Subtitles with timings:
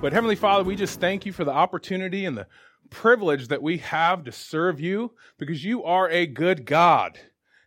[0.00, 2.46] But Heavenly Father, we just thank you for the opportunity and the
[2.88, 7.18] privilege that we have to serve you because you are a good God.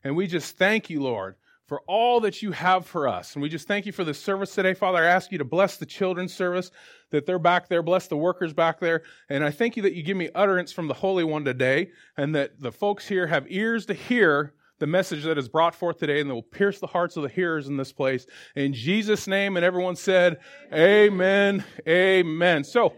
[0.01, 1.35] And we just thank you, Lord,
[1.65, 3.35] for all that you have for us.
[3.35, 4.99] And we just thank you for the service today, Father.
[4.99, 6.71] I ask you to bless the children's service,
[7.09, 9.03] that they're back there, bless the workers back there.
[9.27, 12.33] And I thank you that you give me utterance from the Holy One today, and
[12.33, 16.21] that the folks here have ears to hear the message that is brought forth today
[16.21, 18.25] and that will pierce the hearts of the hearers in this place.
[18.55, 20.39] In Jesus' name, and everyone said,
[20.73, 21.63] Amen.
[21.87, 22.63] Amen.
[22.63, 22.95] So,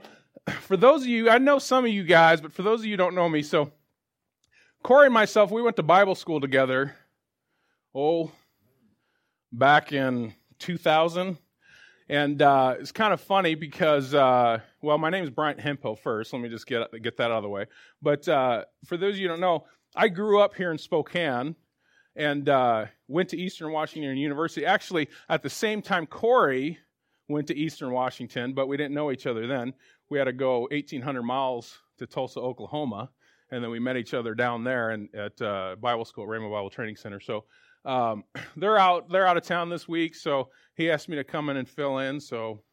[0.62, 2.96] for those of you, I know some of you guys, but for those of you
[2.96, 3.74] don't know me, so
[4.82, 6.96] Corey and myself, we went to Bible school together.
[7.94, 8.32] Oh,
[9.52, 11.38] back in 2000.
[12.08, 16.32] And uh, it's kind of funny because, uh, well, my name is Bryant Hempo first.
[16.32, 17.66] Let me just get, get that out of the way.
[18.02, 21.56] But uh, for those of you who don't know, I grew up here in Spokane
[22.16, 24.66] and uh, went to Eastern Washington University.
[24.66, 26.78] Actually, at the same time, Corey
[27.30, 29.74] went to Eastern Washington, but we didn't know each other then.
[30.10, 33.10] We had to go 1,800 miles to Tulsa, Oklahoma,
[33.52, 36.70] and then we met each other down there and at uh, Bible school, Rhema Bible
[36.70, 37.20] Training Center.
[37.20, 37.46] So
[37.86, 38.24] um,
[38.58, 41.58] they're out they're out of town this week, so he asked me to come in
[41.58, 42.20] and fill in.
[42.20, 42.64] So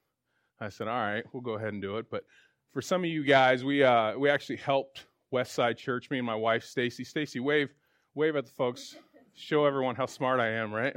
[0.60, 2.06] I said, all right, we'll go ahead and do it.
[2.10, 2.24] But
[2.72, 6.10] for some of you guys, we uh, we actually helped Westside Church.
[6.10, 7.04] Me and my wife, Stacy.
[7.04, 7.70] Stacy, wave
[8.14, 8.96] wave at the folks
[9.40, 10.96] show everyone how smart I am, right?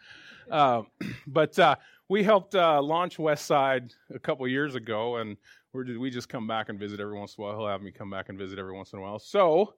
[0.50, 0.82] uh,
[1.26, 1.76] but uh,
[2.08, 5.36] we helped uh, launch Westside a couple years ago, and
[5.72, 7.56] we're, we just come back and visit every once in a while.
[7.56, 9.18] He'll have me come back and visit every once in a while.
[9.18, 9.74] So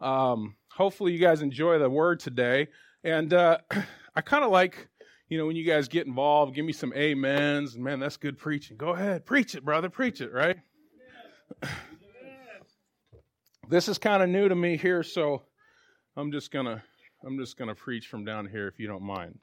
[0.00, 2.68] um, hopefully you guys enjoy the word today.
[3.04, 3.58] And uh,
[4.14, 4.88] I kind of like,
[5.28, 7.78] you know, when you guys get involved, give me some amens.
[7.78, 8.76] Man, that's good preaching.
[8.76, 10.56] Go ahead, preach it, brother, preach it, right?
[13.68, 15.42] this is kind of new to me here, so
[16.16, 16.82] I'm just gonna
[17.24, 19.38] I'm just going to preach from down here if you don't mind.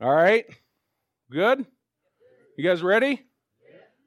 [0.00, 0.46] All right?
[1.30, 1.66] Good?
[2.56, 3.22] You guys ready?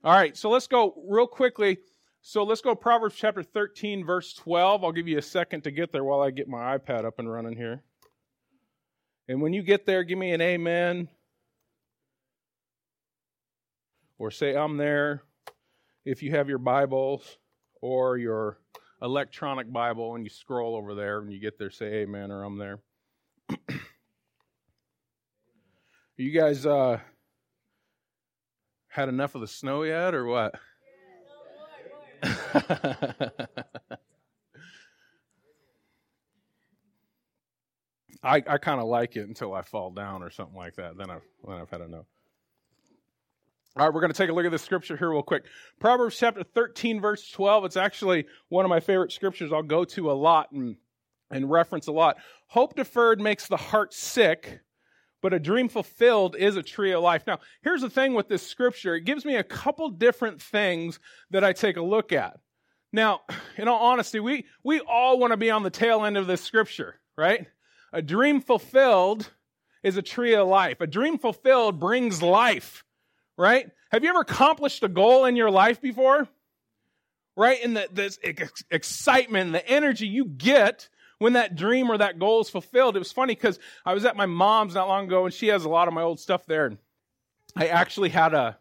[0.04, 1.78] All right, so let's go real quickly.
[2.22, 4.84] So let's go Proverbs chapter 13, verse 12.
[4.84, 7.32] I'll give you a second to get there while I get my iPad up and
[7.32, 7.84] running here.
[9.28, 11.10] And when you get there, give me an amen.
[14.18, 15.24] Or say, I'm there.
[16.06, 17.38] If you have your Bibles
[17.82, 18.60] or your
[19.02, 22.58] electronic Bible and you scroll over there and you get there, say amen or I'm
[22.58, 22.80] there.
[26.18, 27.00] you guys uh,
[28.88, 30.56] had enough of the snow yet or what?
[38.24, 40.98] I, I kind of like it until I fall down or something like that.
[40.98, 42.08] Then I've, then I've had enough.
[43.78, 45.44] All right, we're going to take a look at the scripture here real quick.
[45.80, 47.66] Proverbs chapter 13, verse 12.
[47.66, 50.78] It's actually one of my favorite scriptures I'll go to a lot and,
[51.30, 52.18] and reference a lot.
[52.48, 54.62] Hope deferred makes the heart sick,
[55.22, 57.28] but a dream fulfilled is a tree of life.
[57.28, 61.00] Now, here's the thing with this scripture it gives me a couple different things
[61.30, 62.40] that I take a look at.
[62.92, 63.22] Now,
[63.58, 66.42] in all honesty, we, we all want to be on the tail end of this
[66.42, 67.46] scripture, right?
[67.94, 69.30] A dream fulfilled
[69.84, 70.82] is a tree of life.
[70.82, 72.84] A dream fulfilled brings life
[73.38, 73.70] right?
[73.92, 76.28] Have you ever accomplished a goal in your life before?
[77.36, 77.60] Right?
[77.64, 80.90] And the, this ex- excitement, the energy you get
[81.20, 82.96] when that dream or that goal is fulfilled.
[82.96, 85.64] It was funny because I was at my mom's not long ago and she has
[85.64, 86.66] a lot of my old stuff there.
[86.66, 86.78] And
[87.56, 88.58] I actually had a,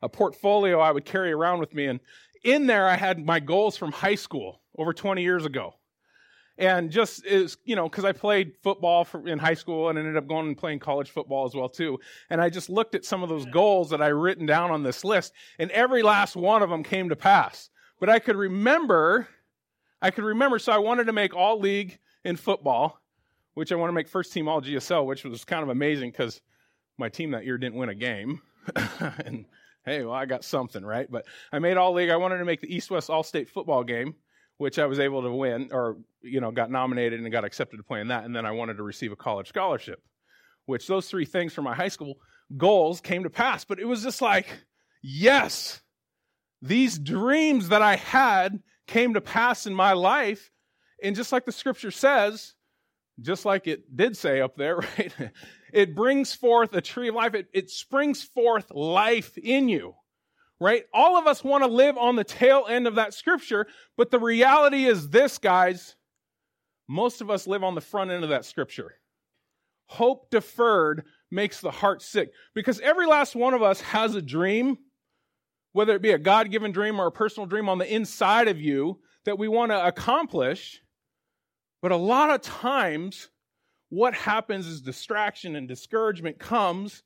[0.00, 1.86] a portfolio I would carry around with me.
[1.86, 2.00] And
[2.44, 5.74] in there, I had my goals from high school over 20 years ago
[6.58, 10.16] and just is you know because i played football for, in high school and ended
[10.16, 11.98] up going and playing college football as well too.
[12.30, 15.04] And i just looked at some of those goals that i written down on this
[15.04, 17.70] list and every last one of them came to pass.
[18.00, 19.28] But i could remember
[20.00, 23.00] i could remember so i wanted to make all league in football
[23.54, 26.40] which i want to make first team all gsl which was kind of amazing because
[26.98, 28.40] my team that year didn't win a game.
[29.24, 29.46] And
[29.84, 31.10] hey well i got something right?
[31.10, 32.10] But i made all league.
[32.10, 34.14] I wanted to make the east west all state football game
[34.62, 37.82] which I was able to win, or you know, got nominated and got accepted to
[37.82, 40.00] play in that, and then I wanted to receive a college scholarship.
[40.66, 42.14] Which those three things for my high school
[42.56, 43.64] goals came to pass.
[43.64, 44.46] But it was just like,
[45.02, 45.82] yes,
[46.62, 50.52] these dreams that I had came to pass in my life,
[51.02, 52.54] and just like the scripture says,
[53.20, 55.12] just like it did say up there, right?
[55.72, 57.34] It brings forth a tree of life.
[57.34, 59.96] It, it springs forth life in you
[60.62, 60.84] right?
[60.92, 63.66] All of us want to live on the tail end of that scripture,
[63.96, 65.96] but the reality is this, guys.
[66.88, 68.94] Most of us live on the front end of that scripture.
[69.86, 74.78] Hope deferred makes the heart sick because every last one of us has a dream,
[75.72, 78.60] whether it be a God given dream or a personal dream on the inside of
[78.60, 80.80] you that we want to accomplish.
[81.80, 83.28] But a lot of times,
[83.88, 87.02] what happens is distraction and discouragement comes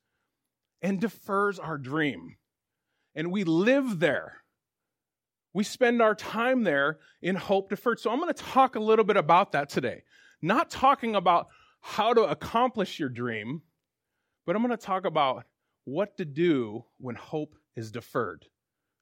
[0.82, 2.36] and defers our dream.
[3.16, 4.42] And we live there.
[5.54, 7.98] We spend our time there in hope deferred.
[7.98, 10.02] So I'm going to talk a little bit about that today.
[10.42, 11.46] Not talking about
[11.80, 13.62] how to accomplish your dream,
[14.44, 15.44] but I'm going to talk about
[15.84, 18.44] what to do when hope is deferred.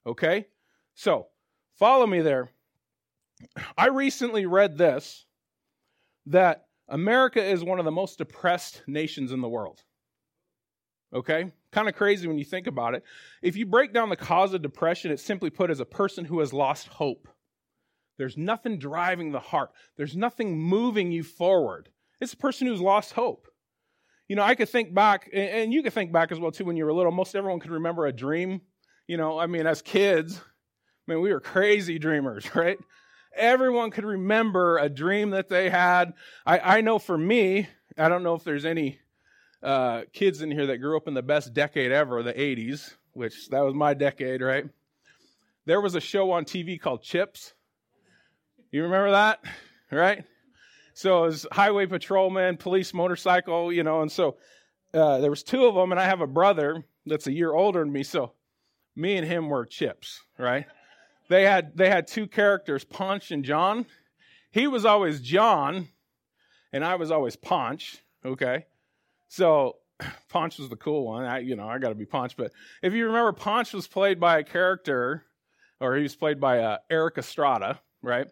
[0.06, 0.46] Okay?
[0.94, 1.26] So,
[1.74, 2.50] follow me there.
[3.76, 5.26] I recently read this
[6.26, 9.82] that America is one of the most depressed nations in the world.
[11.14, 11.52] Okay?
[11.70, 13.04] Kind of crazy when you think about it.
[13.42, 16.40] If you break down the cause of depression, it's simply put as a person who
[16.40, 17.28] has lost hope.
[18.18, 21.88] There's nothing driving the heart, there's nothing moving you forward.
[22.20, 23.48] It's a person who's lost hope.
[24.28, 26.76] You know, I could think back, and you could think back as well too when
[26.76, 27.12] you were little.
[27.12, 28.62] Most everyone could remember a dream.
[29.06, 30.40] You know, I mean, as kids,
[31.06, 32.78] I mean, we were crazy dreamers, right?
[33.36, 36.14] Everyone could remember a dream that they had.
[36.46, 37.68] I, I know for me,
[37.98, 39.00] I don't know if there's any
[39.64, 43.48] uh, kids in here that grew up in the best decade ever, the 80s, which
[43.48, 44.66] that was my decade, right?
[45.64, 47.54] There was a show on TV called Chips.
[48.70, 49.42] You remember that,
[49.90, 50.24] right?
[50.92, 54.36] So it was highway patrolman, police motorcycle, you know, and so
[54.92, 57.80] uh, there was two of them, and I have a brother that's a year older
[57.80, 58.32] than me, so
[58.94, 60.66] me and him were chips, right?
[61.28, 63.86] They had they had two characters, Ponch and Jon.
[64.50, 65.88] He was always Jon,
[66.72, 67.98] and I was always Ponch.
[68.24, 68.66] Okay,
[69.34, 69.76] so
[70.28, 71.24] Ponch was the cool one.
[71.24, 72.36] I, you know, I got to be Ponch.
[72.36, 72.52] But
[72.82, 75.24] if you remember, Punch was played by a character,
[75.80, 78.28] or he was played by uh, Erik Estrada, right?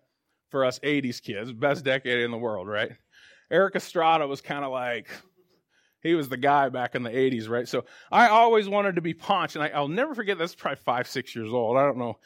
[0.53, 2.93] for us 80s kids, best decade in the world, right?
[3.51, 5.09] Erik Estrada was kind of like,
[6.03, 7.67] he was the guy back in the 80s, right?
[7.67, 11.09] So I always wanted to be Ponch, and I, will never forget that's probably five,
[11.09, 11.79] six years old.
[11.79, 12.19] I don't know.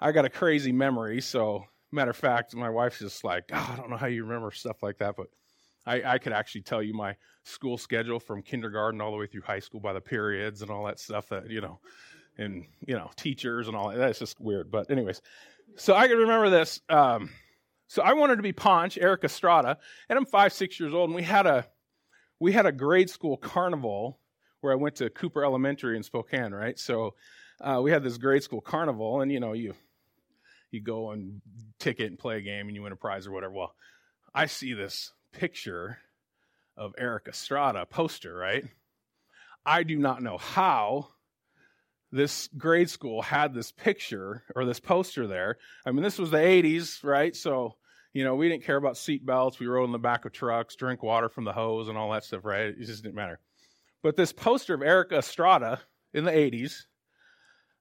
[0.00, 1.20] I got a crazy memory.
[1.20, 4.52] So, matter of fact, my wife's just like, oh, I don't know how you remember
[4.52, 5.26] stuff like that, but
[5.86, 9.42] I, I could actually tell you my school schedule from kindergarten all the way through
[9.42, 11.78] high school by the periods and all that stuff that, you know,
[12.38, 13.98] and, you know, teachers and all that.
[13.98, 14.70] That's just weird.
[14.70, 15.20] But, anyways,
[15.76, 16.80] so I can remember this.
[16.88, 17.30] Um,
[17.86, 19.78] so I wanted to be Ponch, Erik Estrada,
[20.08, 21.66] and I'm five, six years old, and we had a
[22.40, 24.18] we had a grade school carnival
[24.60, 26.78] where I went to Cooper Elementary in Spokane, right?
[26.78, 27.14] So
[27.60, 29.74] uh, we had this grade school carnival, and you know you
[30.70, 31.40] you go and
[31.78, 33.52] ticket and play a game, and you win a prize or whatever.
[33.52, 33.74] Well,
[34.34, 35.98] I see this picture
[36.76, 38.64] of Erik Estrada poster, right?
[39.66, 41.08] I do not know how
[42.12, 45.58] this grade school had this picture or this poster there.
[45.84, 47.34] I mean, this was the 80s, right?
[47.34, 47.76] So,
[48.12, 49.58] you know, we didn't care about seat belts.
[49.58, 52.24] We rode in the back of trucks, drink water from the hose and all that
[52.24, 52.66] stuff, right?
[52.66, 53.40] It just didn't matter.
[54.02, 55.80] But this poster of Erik Estrada
[56.12, 56.84] in the 80s,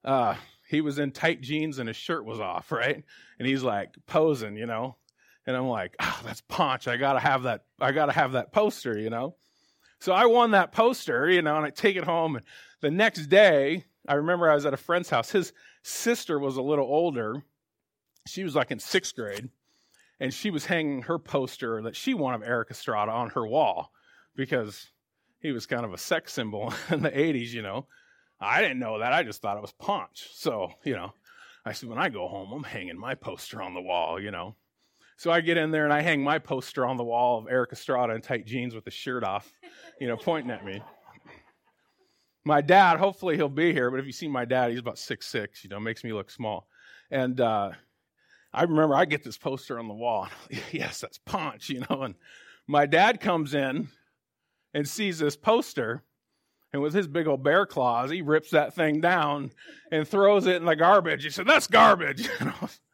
[0.03, 0.35] uh,
[0.67, 3.03] he was in tight jeans and his shirt was off, right?
[3.37, 4.95] And he's like posing, you know.
[5.45, 6.87] And I'm like, oh, that's Ponch.
[6.87, 7.65] I gotta have that.
[7.79, 9.35] I gotta have that poster, you know.
[9.99, 12.35] So I won that poster, you know, and I take it home.
[12.35, 12.45] And
[12.81, 15.31] the next day, I remember I was at a friend's house.
[15.31, 17.43] His sister was a little older.
[18.27, 19.49] She was like in sixth grade,
[20.19, 23.91] and she was hanging her poster that she won of Erik Estrada on her wall
[24.35, 24.89] because
[25.39, 27.87] he was kind of a sex symbol in the 80s, you know.
[28.39, 29.13] I didn't know that.
[29.13, 30.29] I just thought it was Ponch.
[30.33, 31.13] So, you know,
[31.65, 34.55] I said, when I go home, I'm hanging my poster on the wall, you know.
[35.17, 37.71] So I get in there and I hang my poster on the wall of Erik
[37.71, 39.51] Estrada in tight jeans with the shirt off,
[39.99, 40.81] you know, pointing at me
[42.45, 45.27] my dad, hopefully he'll be here, but if you see my dad, he's about six
[45.27, 46.67] six, you know, makes me look small.
[47.09, 47.71] And uh,
[48.53, 50.27] I remember I get this poster on the wall.
[50.71, 52.03] yes, that's Ponch, you know.
[52.03, 52.15] And
[52.67, 53.87] my dad comes in
[54.73, 56.03] and sees this poster,
[56.73, 59.51] and with his big old bear claws, he rips that thing down
[59.91, 61.23] and throws it in the garbage.
[61.23, 62.27] He said, "That's garbage."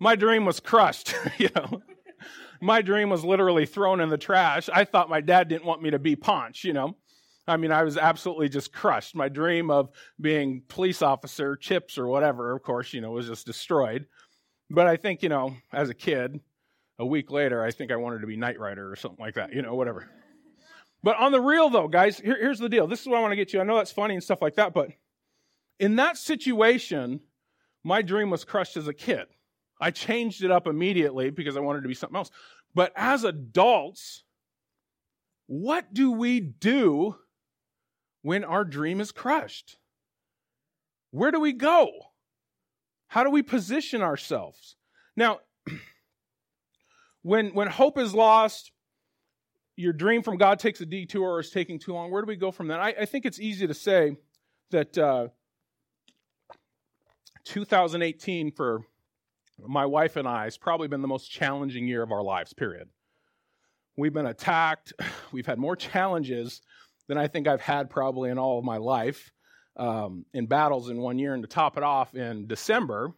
[0.00, 1.14] My dream was crushed.
[1.38, 1.82] you know,
[2.60, 4.68] my dream was literally thrown in the trash.
[4.72, 6.64] I thought my dad didn't want me to be Ponch.
[6.64, 6.96] You know.
[7.46, 9.16] I mean, I was absolutely just crushed.
[9.16, 9.90] My dream of
[10.20, 14.06] being police officer, chips or whatever, of course, you know, was just destroyed.
[14.68, 16.38] But I think, you know, as a kid,
[16.98, 19.52] a week later, I think I wanted to be Knight Rider or something like that,
[19.52, 20.08] you know, whatever.
[21.02, 22.86] But on the real, though, guys, here, here's the deal.
[22.86, 23.60] This is what I want to get you.
[23.60, 24.90] I know that's funny and stuff like that, but
[25.78, 27.20] in that situation,
[27.82, 29.26] my dream was crushed as a kid.
[29.80, 32.30] I changed it up immediately because I wanted to be something else.
[32.74, 34.24] But as adults,
[35.46, 37.16] what do we do
[38.22, 39.78] when our dream is crushed?
[41.10, 41.90] Where do we go?
[43.08, 44.76] How do we position ourselves?
[45.16, 45.40] Now,
[47.22, 48.70] when, when hope is lost,
[49.76, 52.36] your dream from God takes a detour or is taking too long, where do we
[52.36, 52.80] go from that?
[52.80, 54.16] I, I think it's easy to say
[54.70, 55.28] that uh,
[57.44, 58.82] 2018 for
[59.66, 62.88] my wife and I has probably been the most challenging year of our lives, period.
[63.96, 64.92] We've been attacked,
[65.32, 66.62] we've had more challenges
[67.08, 69.32] than I think I've had probably in all of my life.
[69.76, 71.32] um, in battles in one year.
[71.34, 73.12] And to top it off, in December,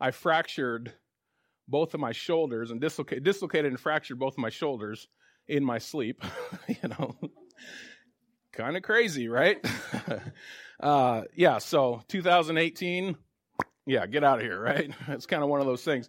[0.00, 0.92] I fractured
[1.68, 5.08] both of my shoulders and dislocated, dislocated and fractured both of my shoulders
[5.48, 6.22] in my sleep.
[6.68, 7.16] you know,
[8.52, 9.58] kind of crazy, right?
[10.80, 13.16] uh, yeah, so 2018,
[13.86, 14.90] yeah, get out of here, right?
[15.08, 16.08] It's kind of one of those things.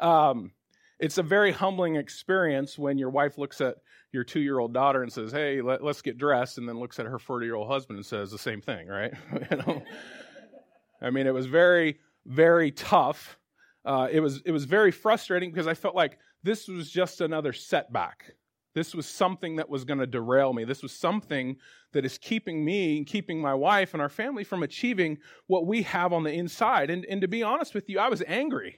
[0.00, 0.52] Um,
[0.98, 3.76] it's a very humbling experience when your wife looks at
[4.12, 6.98] your two year old daughter and says, Hey, let, us get dressed, and then looks
[6.98, 9.12] at her 40 year old husband and says the same thing, right?
[9.50, 9.82] you know?
[11.02, 13.38] I mean, it was very, very tough.
[13.84, 17.52] Uh, it was it was very frustrating because I felt like this was just another
[17.52, 18.32] setback.
[18.78, 20.62] This was something that was going to derail me.
[20.62, 21.56] This was something
[21.92, 25.18] that is keeping me and keeping my wife and our family from achieving
[25.48, 26.88] what we have on the inside.
[26.88, 28.76] And, and to be honest with you, I was angry.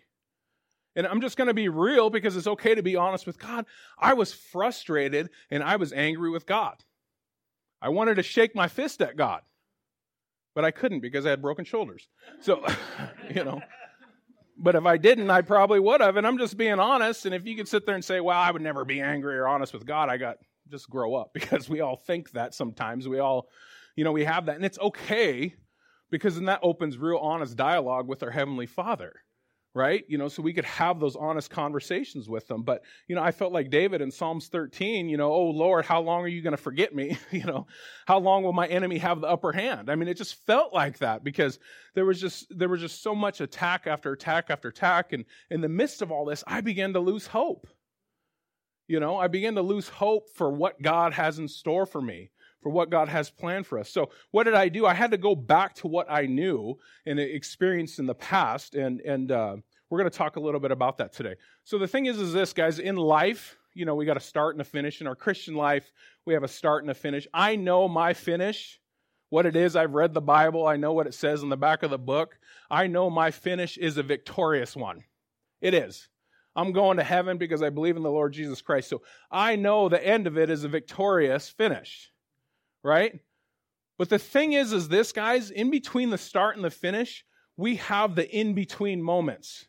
[0.96, 3.66] And I'm just going to be real because it's okay to be honest with God.
[3.98, 6.82] I was frustrated and I was angry with God.
[7.82, 9.42] I wanted to shake my fist at God,
[10.54, 12.08] but I couldn't because I had broken shoulders.
[12.40, 12.64] So,
[13.34, 13.60] you know.
[14.62, 16.16] But if I didn't, I probably would have.
[16.16, 17.24] And I'm just being honest.
[17.24, 19.48] And if you could sit there and say, well, I would never be angry or
[19.48, 20.36] honest with God, I got
[20.68, 23.08] just grow up because we all think that sometimes.
[23.08, 23.48] We all,
[23.96, 24.56] you know, we have that.
[24.56, 25.54] And it's okay
[26.10, 29.14] because then that opens real honest dialogue with our Heavenly Father
[29.74, 30.04] right?
[30.08, 32.62] You know, so we could have those honest conversations with them.
[32.62, 36.00] But, you know, I felt like David in Psalms 13, you know, oh Lord, how
[36.00, 37.16] long are you going to forget me?
[37.30, 37.66] you know,
[38.06, 39.90] how long will my enemy have the upper hand?
[39.90, 41.58] I mean, it just felt like that because
[41.94, 45.60] there was just there was just so much attack after attack after attack and in
[45.60, 47.68] the midst of all this, I began to lose hope.
[48.88, 52.30] You know, I began to lose hope for what God has in store for me
[52.62, 53.90] for what God has planned for us.
[53.90, 54.86] So, what did I do?
[54.86, 59.00] I had to go back to what I knew and experienced in the past, and
[59.00, 59.56] and uh,
[59.88, 61.34] we're going to talk a little bit about that today.
[61.64, 64.54] So, the thing is, is this, guys, in life, you know, we got a start
[64.54, 65.00] and a finish.
[65.00, 65.90] In our Christian life,
[66.26, 67.26] we have a start and a finish.
[67.32, 68.78] I know my finish.
[69.30, 70.66] What it is, I've read the Bible.
[70.66, 72.36] I know what it says in the back of the book.
[72.68, 75.04] I know my finish is a victorious one.
[75.60, 76.08] It is.
[76.56, 78.88] I'm going to heaven because I believe in the Lord Jesus Christ.
[78.88, 82.10] So I know the end of it is a victorious finish
[82.82, 83.20] right?
[83.98, 87.24] But the thing is, is this, guys, in between the start and the finish,
[87.56, 89.66] we have the in between moments.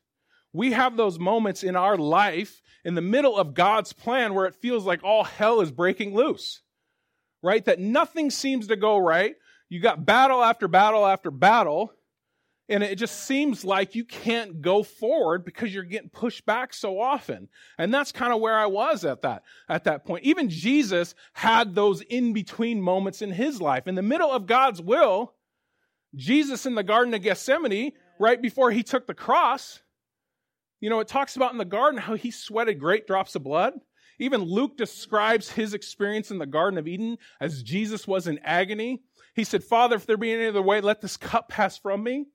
[0.53, 4.55] We have those moments in our life in the middle of God's plan where it
[4.55, 6.61] feels like all hell is breaking loose,
[7.43, 7.63] right?
[7.65, 9.35] That nothing seems to go right.
[9.69, 11.93] You got battle after battle after battle,
[12.69, 16.99] and it just seems like you can't go forward because you're getting pushed back so
[16.99, 17.49] often.
[17.77, 20.23] And that's kind of where I was at that, at that point.
[20.23, 23.87] Even Jesus had those in between moments in his life.
[23.87, 25.33] In the middle of God's will,
[26.15, 29.81] Jesus in the Garden of Gethsemane, right before he took the cross,
[30.79, 33.73] you know, it talks about in the garden how he sweated great drops of blood.
[34.19, 39.01] Even Luke describes his experience in the Garden of Eden as Jesus was in agony.
[39.35, 42.27] He said, Father, if there be any other way, let this cup pass from me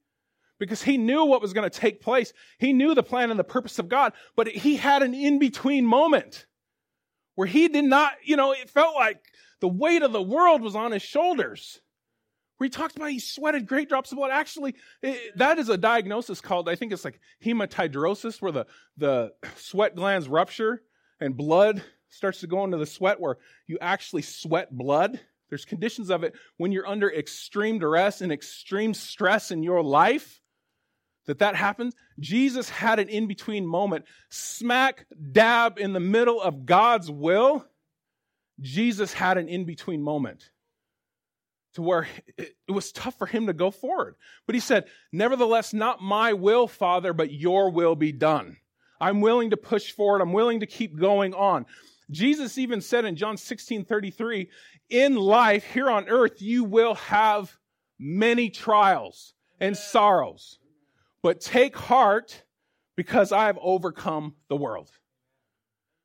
[0.59, 2.33] because he knew what was going to take place.
[2.59, 5.87] He knew the plan and the purpose of God, but he had an in between
[5.87, 6.47] moment
[7.35, 9.23] where he did not, you know, it felt like
[9.61, 11.81] the weight of the world was on his shoulders.
[12.57, 14.31] Where he talked about he sweated great drops of blood.
[14.31, 19.33] Actually, it, that is a diagnosis called, I think it's like hematidrosis, where the, the
[19.57, 20.83] sweat glands rupture
[21.21, 23.37] and blood starts to go into the sweat, where
[23.67, 25.21] you actually sweat blood.
[25.51, 30.41] There's conditions of it when you're under extreme duress and extreme stress in your life
[31.27, 31.95] that that happened.
[32.19, 37.65] Jesus had an in between moment, smack dab in the middle of God's will.
[38.61, 40.51] Jesus had an in between moment
[41.75, 44.17] to where it, was tough for him to go forward.
[44.47, 48.57] But he said, Nevertheless, not my will, Father, but your will be done.
[48.99, 50.23] I'm willing to push forward.
[50.23, 51.67] I'm willing to keep going on.
[52.11, 54.49] Jesus even said in John 16 33,
[54.89, 57.55] in life here on earth, you will have
[57.99, 60.59] many trials and sorrows.
[61.27, 62.45] But take heart
[62.97, 64.89] because I have overcome the world.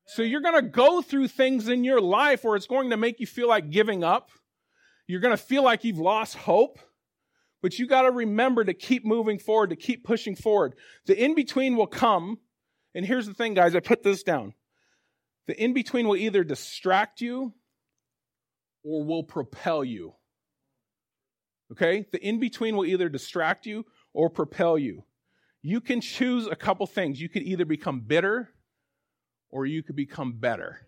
[0.07, 3.19] So you're going to go through things in your life where it's going to make
[3.19, 4.31] you feel like giving up.
[5.05, 6.79] You're going to feel like you've lost hope.
[7.61, 10.73] But you got to remember to keep moving forward, to keep pushing forward.
[11.05, 12.39] The in between will come.
[12.95, 14.55] And here's the thing, guys, I put this down.
[15.45, 17.53] The in between will either distract you
[18.83, 20.15] or will propel you.
[21.73, 22.07] Okay?
[22.11, 25.03] The in between will either distract you or propel you
[25.61, 27.21] you can choose a couple things.
[27.21, 28.49] You could either become bitter
[29.49, 30.79] or you could become better.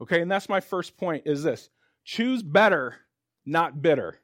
[0.00, 1.70] Okay, and that's my first point is this.
[2.04, 2.96] Choose better,
[3.44, 4.20] not bitter.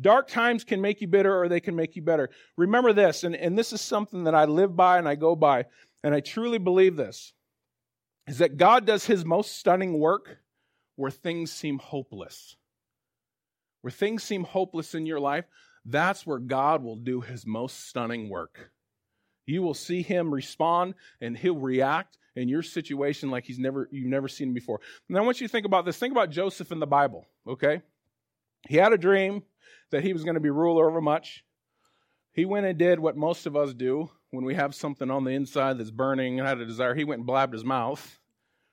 [0.00, 2.30] Dark times can make you bitter or they can make you better.
[2.56, 5.66] Remember this, and, and this is something that I live by and I go by,
[6.02, 7.32] and I truly believe this,
[8.26, 10.38] is that God does his most stunning work
[10.96, 12.56] where things seem hopeless
[13.84, 15.44] where things seem hopeless in your life,
[15.84, 18.70] that's where God will do his most stunning work.
[19.46, 24.08] You will see him respond and he'll react in your situation like he's never you've
[24.08, 24.80] never seen him before.
[25.08, 25.98] And I want you to think about this.
[25.98, 27.82] Think about Joseph in the Bible, okay?
[28.66, 29.42] He had a dream
[29.90, 31.44] that he was going to be ruler over much.
[32.32, 35.30] He went and did what most of us do when we have something on the
[35.30, 36.94] inside that's burning and had a desire.
[36.94, 38.18] He went and blabbed his mouth,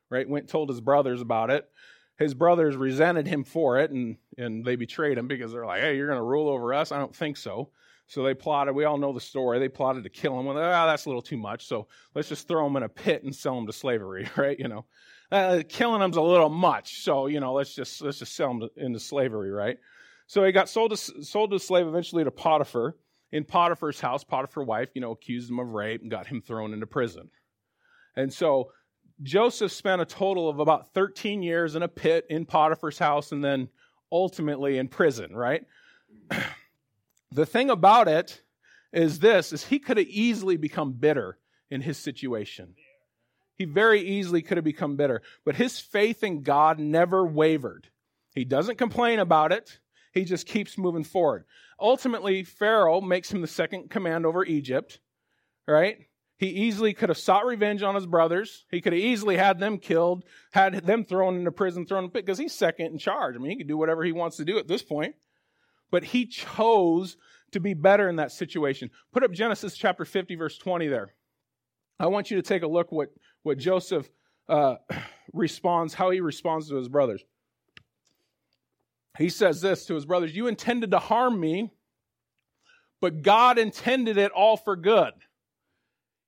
[0.10, 0.28] right?
[0.28, 1.70] Went told his brothers about it.
[2.18, 5.98] His brothers resented him for it and, and they betrayed him because they're like, hey,
[5.98, 6.92] you're going to rule over us?
[6.92, 7.70] I don't think so.
[8.08, 9.60] So they plotted, we all know the story.
[9.60, 10.46] They plotted to kill him.
[10.46, 11.66] Well, ah, that's a little too much.
[11.66, 14.60] So let's just throw him in a pit and sell him to slavery, right?
[14.60, 14.86] You know,
[15.32, 17.04] uh, killing him's a little much.
[17.04, 19.78] So, you know, let's just, let's just sell him to, into slavery, right?
[20.28, 22.98] So he got sold to, sold to slave eventually to Potiphar.
[23.32, 26.74] In Potiphar's house, Potiphar's wife, you know, accused him of rape and got him thrown
[26.74, 27.30] into prison.
[28.18, 28.72] And so
[29.24, 33.44] Joseph spent a total of about 13 years in a pit in Potiphar's house and
[33.44, 33.70] then
[34.12, 35.66] ultimately in prison, right?
[37.34, 38.42] The thing about it
[38.92, 41.38] is this is he could have easily become bitter
[41.70, 42.76] in his situation.
[43.58, 47.88] He very easily could have become bitter, but his faith in God never wavered.
[48.36, 49.80] He doesn't complain about it.
[50.14, 51.46] He just keeps moving forward.
[51.80, 55.00] Ultimately, Pharaoh makes him the second command over Egypt,
[55.66, 56.00] right?
[56.42, 58.66] He easily could have sought revenge on his brothers.
[58.70, 62.26] He could have easily had them killed, had them thrown into prison, thrown in pit,
[62.26, 63.36] because he's second in charge.
[63.36, 65.16] I mean, he can do whatever he wants to do at this point
[65.92, 67.18] but he chose
[67.52, 68.90] to be better in that situation.
[69.12, 71.14] Put up Genesis chapter 50, verse 20 there.
[72.00, 73.10] I want you to take a look what,
[73.44, 74.10] what Joseph
[74.50, 74.76] uh,
[75.34, 77.24] responds, how he responds to his brothers.
[79.18, 81.70] He says this to his brothers You intended to harm me,
[83.02, 85.12] but God intended it all for good.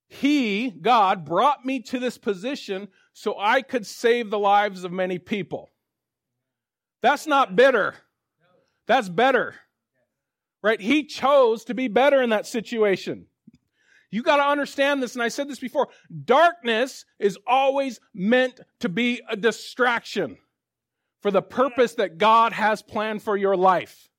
[0.08, 5.18] He, God, brought me to this position so I could save the lives of many
[5.20, 5.72] people.
[7.02, 7.96] That's not bitter.
[8.88, 9.56] That's better.
[10.62, 10.80] Right?
[10.80, 13.26] He chose to be better in that situation.
[14.12, 15.88] You got to understand this, and I said this before.
[16.24, 20.38] Darkness is always meant to be a distraction
[21.22, 24.10] for the purpose that God has planned for your life.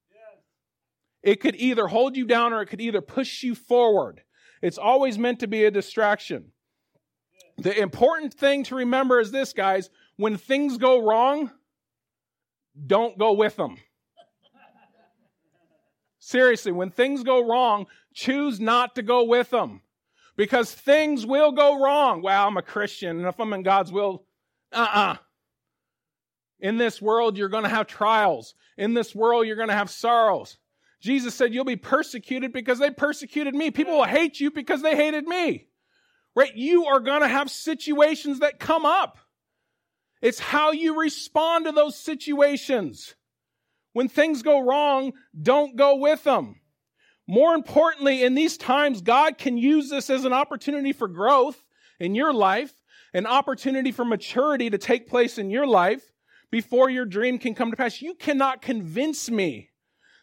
[1.23, 4.23] It could either hold you down or it could either push you forward.
[4.65, 6.53] It's always meant to be a distraction.
[7.59, 11.51] The important thing to remember is this, guys when things go wrong,
[12.87, 13.77] don't go with them.
[16.19, 19.83] Seriously, when things go wrong, choose not to go with them
[20.35, 22.23] because things will go wrong.
[22.23, 24.25] Well, I'm a Christian, and if I'm in God's will,
[24.73, 25.13] uh uh-uh.
[25.13, 25.17] uh
[26.59, 28.55] In this world, you're going to have trials.
[28.79, 30.57] In this world, you're going to have sorrows.
[31.05, 33.71] Jesus said, You'll be persecuted because they persecuted me.
[33.71, 35.67] People will hate you because they hated me.
[36.35, 36.57] Right?
[36.57, 39.19] You are going to have situations that come up.
[40.23, 43.15] It's how you respond to those situations.
[43.93, 46.57] When things go wrong, don't go with them.
[47.27, 51.63] More importantly, in these times, God can use this as an opportunity for growth
[52.01, 52.73] in your life,
[53.13, 56.03] an opportunity for maturity to take place in your life
[56.51, 58.01] before your dream can come to pass.
[58.01, 59.71] You cannot convince me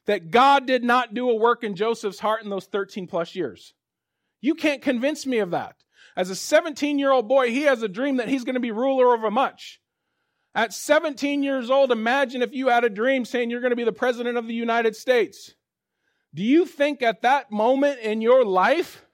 [0.07, 3.73] that God did not do a work in Joseph's heart in those 13 plus years.
[4.41, 5.75] You can't convince me of that.
[6.15, 8.71] As a 17 year old boy, he has a dream that he's going to be
[8.71, 9.79] ruler over much.
[10.53, 13.85] At 17 years old, imagine if you had a dream saying you're going to be
[13.85, 15.55] the president of the United States.
[16.33, 19.05] Do you think at that moment in your life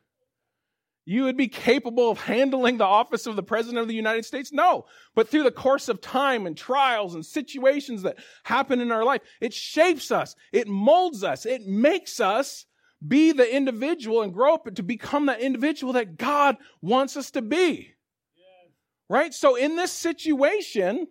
[1.10, 4.52] you would be capable of handling the office of the president of the United States?
[4.52, 4.88] No.
[5.16, 9.22] But through the course of time and trials and situations that happen in our life,
[9.40, 12.66] it shapes us, it molds us, it makes us
[13.08, 17.42] be the individual and grow up to become that individual that God wants us to
[17.42, 17.94] be.
[18.36, 18.74] Yes.
[19.10, 19.34] Right?
[19.34, 21.08] So in this situation,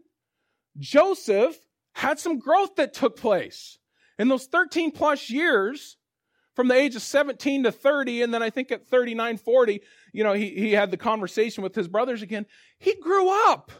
[0.78, 1.56] Joseph
[1.94, 3.78] had some growth that took place.
[4.18, 5.96] In those 13 plus years,
[6.57, 9.81] from the age of 17 to 30, and then I think at 39, 40,
[10.12, 12.47] you know, he, he had the conversation with his brothers again.
[12.79, 13.71] He grew up.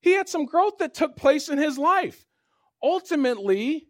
[0.00, 2.24] He had some growth that took place in his life.
[2.82, 3.88] Ultimately,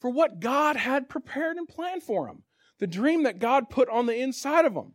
[0.00, 2.42] for what God had prepared and planned for him.
[2.80, 4.94] The dream that God put on the inside of him.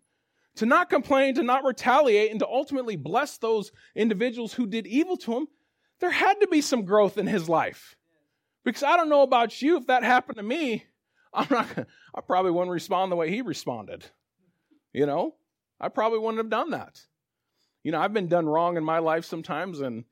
[0.56, 5.16] To not complain, to not retaliate, and to ultimately bless those individuals who did evil
[5.18, 5.48] to him
[6.00, 7.96] there had to be some growth in his life.
[8.64, 10.86] Because I don't know about you, if that happened to me,
[11.38, 14.06] I'm not I probably wouldn't respond the way he responded.
[14.94, 15.36] You know,
[15.80, 17.00] I probably wouldn't have done that.
[17.84, 20.04] You know, I've been done wrong in my life sometimes, and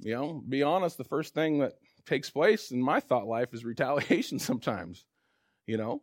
[0.00, 1.74] you know, be honest, the first thing that
[2.06, 5.04] takes place in my thought life is retaliation sometimes.
[5.66, 6.02] You know,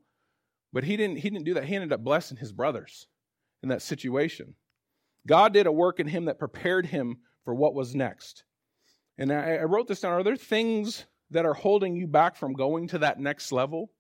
[0.72, 1.18] but he didn't.
[1.18, 1.66] He didn't do that.
[1.66, 3.08] He ended up blessing his brothers
[3.62, 4.56] in that situation.
[5.28, 8.46] God did a work in him that prepared him for what was next.
[9.18, 10.14] And I, I wrote this down.
[10.14, 13.92] Are there things that are holding you back from going to that next level?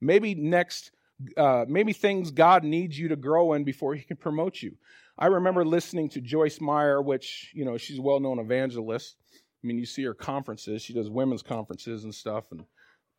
[0.00, 0.90] Maybe next,
[1.36, 4.76] uh, maybe things God needs you to grow in before He can promote you.
[5.18, 9.16] I remember listening to Joyce Meyer, which, you know, she's a well known evangelist.
[9.32, 12.44] I mean, you see her conferences, she does women's conferences and stuff.
[12.52, 12.64] And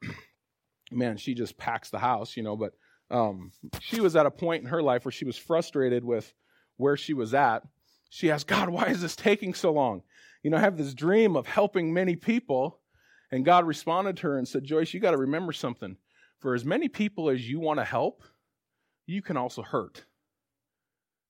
[0.92, 2.56] man, she just packs the house, you know.
[2.56, 2.74] But
[3.10, 6.32] um, she was at a point in her life where she was frustrated with
[6.78, 7.64] where she was at.
[8.10, 10.04] She asked, God, why is this taking so long?
[10.44, 12.80] You know, I have this dream of helping many people.
[13.32, 15.98] And God responded to her and said, Joyce, you got to remember something.
[16.40, 18.24] For as many people as you want to help,
[19.06, 20.06] you can also hurt.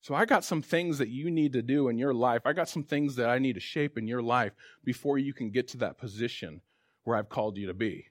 [0.01, 2.43] So I got some things that you need to do in your life.
[2.45, 5.49] I got some things that I need to shape in your life before you can
[5.49, 6.61] get to that position
[7.03, 8.07] where I've called you to be.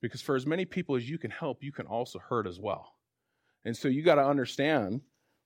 [0.00, 2.94] Because for as many people as you can help, you can also hurt as well.
[3.64, 5.02] And so you got to understand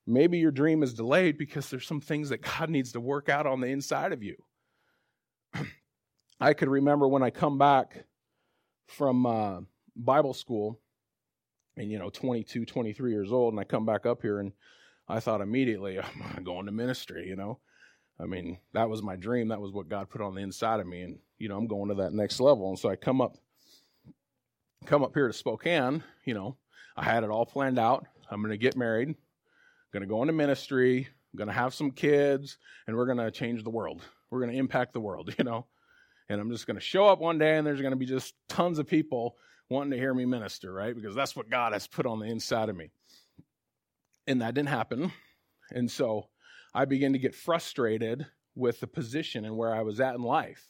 [0.07, 3.47] maybe your dream is delayed because there's some things that God needs to work out
[3.47, 4.37] on the inside of you.
[6.41, 8.05] I could remember when I come back
[8.87, 9.61] from uh,
[9.99, 10.81] Bible school
[11.77, 14.53] and, you know, 22, 23 years old, and I come back up here and
[15.09, 15.99] I thought immediately,
[16.37, 17.59] I'm going to ministry, you know.
[18.21, 19.49] I mean, that was my dream.
[19.49, 21.03] That was what God put on the inside of me.
[21.03, 22.69] And, you know, I'm going to that next level.
[22.69, 23.37] And so I come up,
[24.87, 26.57] come up here to Spokane, you know,
[26.97, 28.07] I had it all planned out.
[28.31, 29.15] I'm going to get married,
[29.93, 33.63] going to go into ministry, going to have some kids, and we're going to change
[33.63, 34.03] the world.
[34.31, 35.67] We're going to impact the world, you know.
[36.29, 38.35] And I'm just going to show up one day and there's going to be just
[38.49, 39.37] tons of people
[39.71, 40.95] wanting to hear me minister, right?
[40.95, 42.91] Because that's what God has put on the inside of me
[44.29, 45.11] and that didn't happen.
[45.73, 46.29] And so
[46.75, 50.69] I began to get frustrated with the position and where I was at in life.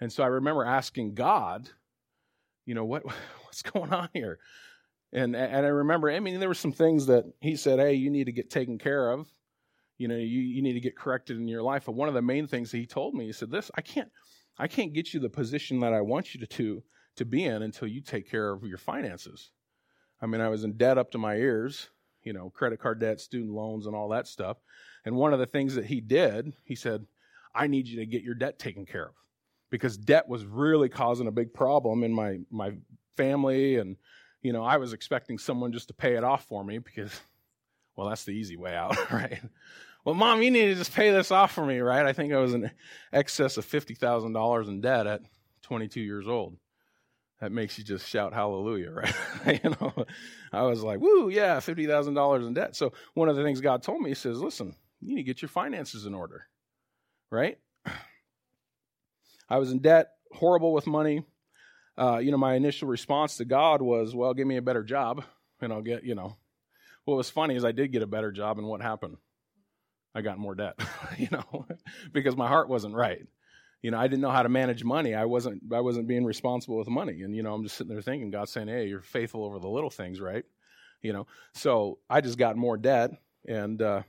[0.00, 1.68] And so I remember asking God,
[2.64, 3.04] you know, what
[3.44, 4.38] what's going on here?
[5.12, 8.10] And and I remember, I mean, there were some things that he said, hey, you
[8.10, 9.28] need to get taken care of.
[9.98, 11.84] You know, you, you need to get corrected in your life.
[11.86, 14.10] But one of the main things that he told me, he said, This, I can't
[14.58, 16.82] I can't get you the position that I want you to, to
[17.16, 19.50] to be in until you take care of your finances.
[20.20, 21.90] I mean, I was in debt up to my ears
[22.24, 24.56] you know, credit card debt, student loans, and all that stuff.
[25.04, 27.06] And one of the things that he did, he said,
[27.54, 29.14] I need you to get your debt taken care of
[29.70, 32.72] because debt was really causing a big problem in my, my
[33.16, 33.76] family.
[33.76, 33.96] And,
[34.42, 37.12] you know, I was expecting someone just to pay it off for me because,
[37.96, 39.40] well, that's the easy way out, right?
[40.04, 42.04] Well, mom, you need to just pay this off for me, right?
[42.04, 42.70] I think I was in
[43.12, 45.22] excess of $50,000 in debt at
[45.62, 46.56] 22 years old
[47.44, 48.90] that makes you just shout hallelujah,
[49.44, 49.62] right?
[49.62, 49.92] you know,
[50.50, 52.74] I was like, woo, yeah, $50,000 in debt.
[52.74, 55.42] So one of the things God told me, he says, listen, you need to get
[55.42, 56.46] your finances in order,
[57.30, 57.58] right?
[59.46, 61.26] I was in debt, horrible with money.
[61.98, 65.22] Uh, you know, my initial response to God was, well, give me a better job
[65.60, 66.36] and I'll get, you know.
[67.04, 69.18] What was funny is I did get a better job, and what happened?
[70.14, 70.80] I got more debt,
[71.18, 71.66] you know,
[72.14, 73.26] because my heart wasn't right
[73.84, 75.14] you know, I didn't know how to manage money.
[75.14, 77.20] I wasn't I wasn't being responsible with money.
[77.20, 79.68] And you know, I'm just sitting there thinking, God's saying, Hey, you're faithful over the
[79.68, 80.42] little things, right?
[81.02, 81.26] You know.
[81.52, 83.10] So I just got more debt
[83.46, 84.02] and uh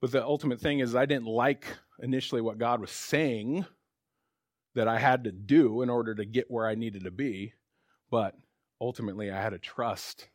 [0.00, 1.66] but the ultimate thing is I didn't like
[1.98, 3.66] initially what God was saying
[4.74, 7.52] that I had to do in order to get where I needed to be,
[8.10, 8.34] but
[8.80, 10.26] ultimately I had to trust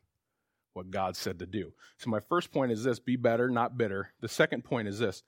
[0.74, 1.74] what God said to do.
[1.98, 4.12] So my first point is this, be better, not bitter.
[4.22, 5.24] The second point is this,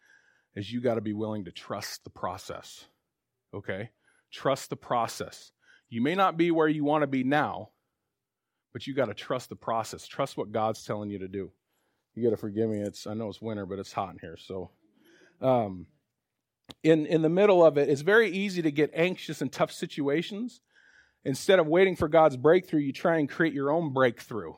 [0.55, 2.85] is you got to be willing to trust the process
[3.53, 3.91] okay?
[4.31, 5.51] Trust the process.
[5.89, 7.69] You may not be where you want to be now,
[8.73, 10.05] but you got to trust the process.
[10.05, 11.51] Trust what God's telling you to do.
[12.15, 12.81] You got to forgive me.
[12.81, 14.37] It's I know it's winter, but it's hot in here.
[14.37, 14.71] So,
[15.41, 15.85] um,
[16.83, 20.61] in in the middle of it, it's very easy to get anxious in tough situations.
[21.23, 24.53] Instead of waiting for God's breakthrough, you try and create your own breakthrough.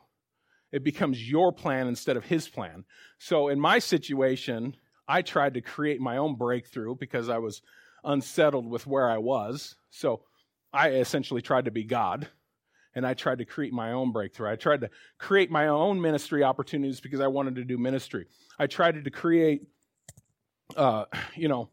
[0.72, 2.84] It becomes your plan instead of His plan.
[3.18, 4.76] So, in my situation,
[5.06, 7.62] I tried to create my own breakthrough because I was
[8.04, 9.76] unsettled with where I was.
[9.90, 10.22] So
[10.72, 12.28] I essentially tried to be God
[12.94, 14.50] and I tried to create my own breakthrough.
[14.50, 18.26] I tried to create my own ministry opportunities because I wanted to do ministry.
[18.58, 19.62] I tried to create,
[20.76, 21.70] uh, you know,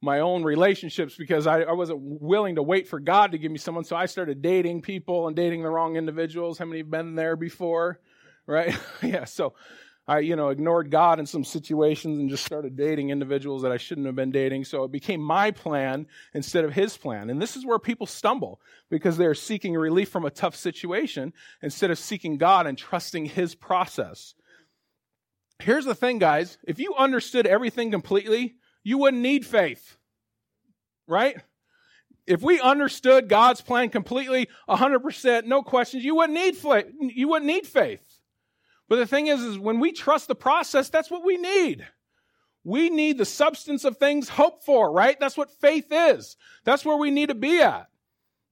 [0.00, 3.58] my own relationships because I, I, wasn't willing to wait for God to give me
[3.58, 3.82] someone.
[3.82, 6.56] So I started dating people and dating the wrong individuals.
[6.56, 7.98] How many have been there before?
[8.46, 8.76] Right?
[9.02, 9.24] yeah.
[9.24, 9.54] So
[10.08, 13.76] I, you know, ignored God in some situations and just started dating individuals that I
[13.76, 14.64] shouldn't have been dating.
[14.64, 17.28] So it became my plan instead of his plan.
[17.28, 21.90] And this is where people stumble because they're seeking relief from a tough situation instead
[21.90, 24.34] of seeking God and trusting his process.
[25.58, 26.56] Here's the thing, guys.
[26.66, 29.98] If you understood everything completely, you wouldn't need faith.
[31.06, 31.36] Right?
[32.26, 36.56] If we understood God's plan completely, 100%, no questions, you wouldn't need.
[37.14, 38.07] You wouldn't need faith.
[38.88, 41.86] But the thing is, is when we trust the process, that's what we need.
[42.64, 45.18] We need the substance of things hoped for, right?
[45.18, 46.36] That's what faith is.
[46.64, 47.88] That's where we need to be at.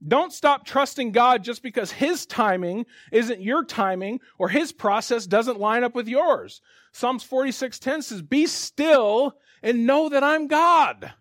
[0.07, 5.59] Don't stop trusting God just because His timing isn't your timing or His process doesn't
[5.59, 6.61] line up with yours.
[6.92, 11.14] Psalms 46:10 says, "Be still and know that I'm God."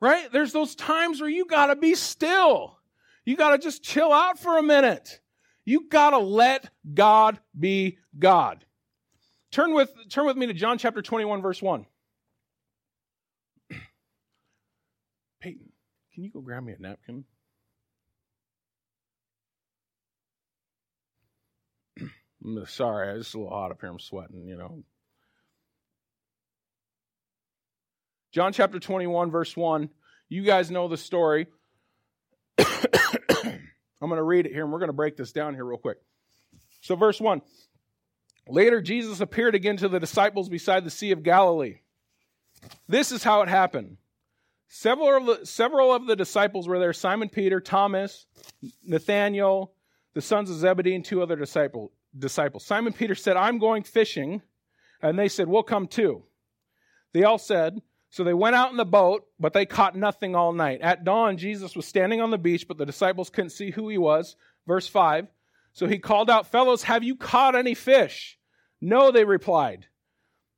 [0.00, 0.30] Right?
[0.32, 2.78] There's those times where you got to be still.
[3.24, 5.20] You got to just chill out for a minute.
[5.64, 8.64] You got to let God be God.
[9.50, 11.86] Turn with turn with me to John chapter 21 verse 1.
[15.40, 15.68] Peyton,
[16.14, 17.24] can you go grab me a napkin?
[22.00, 23.90] I'm sorry, it's a little hot up here.
[23.90, 24.82] I'm sweating, you know.
[28.32, 29.90] John chapter 21, verse 1.
[30.30, 31.46] You guys know the story.
[34.02, 35.78] I'm going to read it here and we're going to break this down here real
[35.78, 35.98] quick.
[36.80, 37.40] So, verse 1
[38.48, 41.78] Later, Jesus appeared again to the disciples beside the Sea of Galilee.
[42.88, 43.98] This is how it happened.
[44.68, 48.26] Several of the, several of the disciples were there Simon Peter, Thomas,
[48.84, 49.72] Nathanael,
[50.14, 52.64] the sons of Zebedee, and two other disciples disciples.
[52.64, 54.42] Simon Peter said, I'm going fishing.
[55.00, 56.24] And they said, We'll come too.
[57.12, 57.80] They all said,
[58.12, 60.82] So they went out in the boat, but they caught nothing all night.
[60.82, 63.96] At dawn, Jesus was standing on the beach, but the disciples couldn't see who he
[63.96, 64.36] was.
[64.66, 65.28] Verse 5.
[65.72, 68.38] So he called out, Fellows, have you caught any fish?
[68.82, 69.86] No, they replied.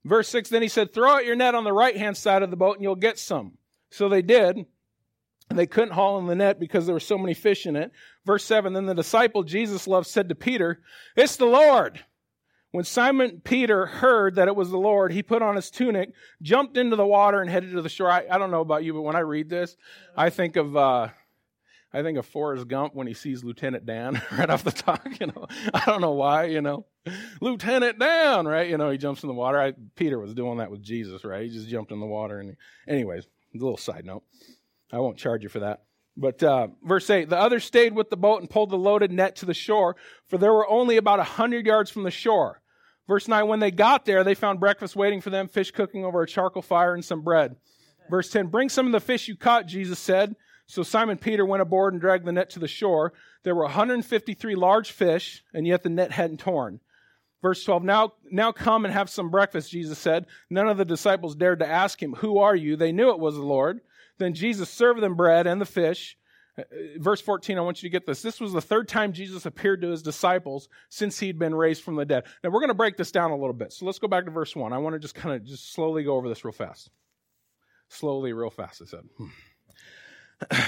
[0.04, 2.50] Verse 6 Then he said, Throw out your net on the right hand side of
[2.50, 3.52] the boat, and you'll get some.
[3.88, 4.66] So they did.
[5.48, 7.92] And they couldn't haul in the net because there were so many fish in it.
[8.26, 10.80] Verse 7 Then the disciple Jesus loved said to Peter,
[11.16, 12.00] It's the Lord.
[12.74, 16.76] When Simon Peter heard that it was the Lord, he put on his tunic, jumped
[16.76, 18.10] into the water, and headed to the shore.
[18.10, 19.76] I, I don't know about you, but when I read this,
[20.16, 20.76] I think of.
[20.76, 21.08] Uh,
[21.92, 25.06] I think of Forrest Gump when he sees Lieutenant Dan right off the top.
[25.20, 26.46] You know, I don't know why.
[26.46, 26.86] You know,
[27.40, 28.68] Lieutenant Dan, right?
[28.68, 29.60] You know, he jumps in the water.
[29.60, 31.44] I, Peter was doing that with Jesus, right?
[31.44, 32.40] He just jumped in the water.
[32.40, 34.24] And he, anyways, a little side note.
[34.92, 35.84] I won't charge you for that.
[36.16, 39.36] But uh, verse 8 the others stayed with the boat and pulled the loaded net
[39.36, 39.94] to the shore,
[40.26, 42.60] for there were only about a hundred yards from the shore.
[43.06, 46.22] Verse 9 When they got there, they found breakfast waiting for them, fish cooking over
[46.22, 47.56] a charcoal fire and some bread.
[48.10, 50.36] Verse 10 Bring some of the fish you caught, Jesus said.
[50.66, 53.12] So Simon Peter went aboard and dragged the net to the shore.
[53.42, 56.80] There were 153 large fish, and yet the net hadn't torn.
[57.42, 60.24] Verse 12, now, now come and have some breakfast, Jesus said.
[60.48, 62.76] None of the disciples dared to ask him, Who are you?
[62.76, 63.80] They knew it was the Lord.
[64.16, 66.16] Then Jesus served them bread and the fish.
[66.98, 68.22] Verse 14, I want you to get this.
[68.22, 71.96] This was the third time Jesus appeared to his disciples since he'd been raised from
[71.96, 72.24] the dead.
[72.44, 73.72] Now, we're going to break this down a little bit.
[73.72, 74.72] So let's go back to verse 1.
[74.72, 76.90] I want to just kind of just slowly go over this real fast.
[77.88, 79.00] Slowly, real fast, I said.
[79.18, 79.28] Hmm.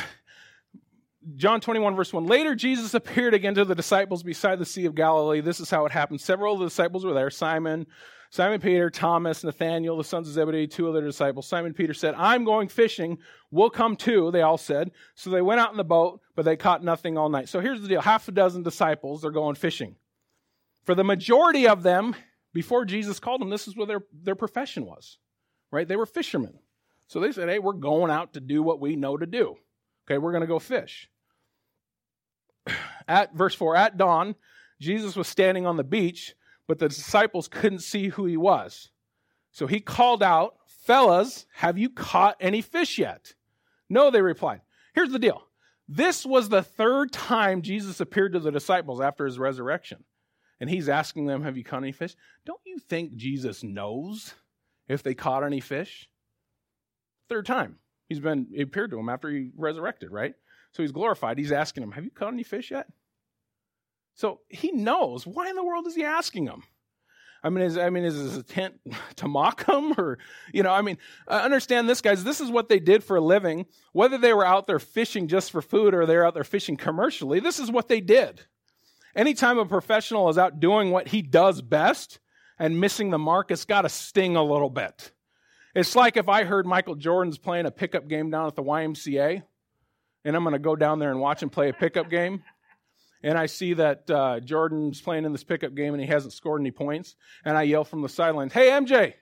[1.37, 2.27] John 21, verse 1.
[2.27, 5.41] Later, Jesus appeared again to the disciples beside the Sea of Galilee.
[5.41, 6.21] This is how it happened.
[6.21, 7.87] Several of the disciples were there Simon,
[8.31, 11.47] Simon Peter, Thomas, Nathanael, the sons of Zebedee, two other disciples.
[11.47, 13.19] Simon Peter said, I'm going fishing.
[13.51, 14.91] We'll come too, they all said.
[15.15, 17.49] So they went out in the boat, but they caught nothing all night.
[17.49, 19.97] So here's the deal half a dozen disciples are going fishing.
[20.85, 22.15] For the majority of them,
[22.53, 25.19] before Jesus called them, this is what their, their profession was,
[25.71, 25.87] right?
[25.87, 26.59] They were fishermen.
[27.09, 29.57] So they said, hey, we're going out to do what we know to do.
[30.07, 31.09] Okay, we're going to go fish.
[33.09, 34.35] At verse 4, at dawn,
[34.81, 36.35] Jesus was standing on the beach
[36.67, 38.91] but the disciples couldn't see who he was.
[39.53, 43.35] So he called out, Fellas, have you caught any fish yet?
[43.89, 44.61] No, they replied.
[44.95, 45.43] Here's the deal
[45.89, 50.05] this was the third time Jesus appeared to the disciples after his resurrection.
[50.61, 52.17] And he's asking them, Have you caught any fish?
[52.45, 54.35] Don't you think Jesus knows
[54.89, 56.09] if they caught any fish?
[57.29, 57.77] Third time.
[58.09, 60.35] He's been he appeared to him after he resurrected, right?
[60.73, 61.39] So he's glorified.
[61.39, 62.87] He's asking them, Have you caught any fish yet?
[64.17, 65.27] So he knows.
[65.27, 66.63] Why in the world is he asking them?
[67.45, 68.81] I mean, is I mean, is his intent
[69.17, 70.19] to mock them, or
[70.53, 70.73] you know?
[70.73, 70.99] I mean,
[71.29, 72.25] understand this, guys.
[72.25, 73.67] This is what they did for a living.
[73.93, 77.39] Whether they were out there fishing just for food or they're out there fishing commercially,
[77.39, 78.43] this is what they did.
[79.15, 82.19] Anytime a professional is out doing what he does best
[82.59, 85.13] and missing the mark, it's got to sting a little bit.
[85.75, 89.43] It's like if I heard Michael Jordan's playing a pickup game down at the YMCA,
[90.25, 92.43] and I'm going to go down there and watch him play a pickup game
[93.23, 96.61] and I see that uh, Jordan's playing in this pickup game and he hasn't scored
[96.61, 99.15] any points, and I yell from the sidelines, "Hey MJ,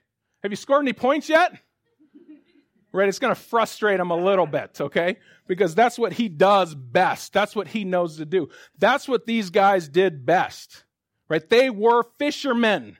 [0.43, 1.53] have you scored any points yet?"
[2.93, 3.09] right?
[3.09, 5.17] It's going to frustrate him a little bit, okay?
[5.47, 7.33] Because that's what he does best.
[7.33, 8.49] That's what he knows to do.
[8.79, 10.85] That's what these guys did best,
[11.29, 11.47] right?
[11.49, 12.97] They were fishermen.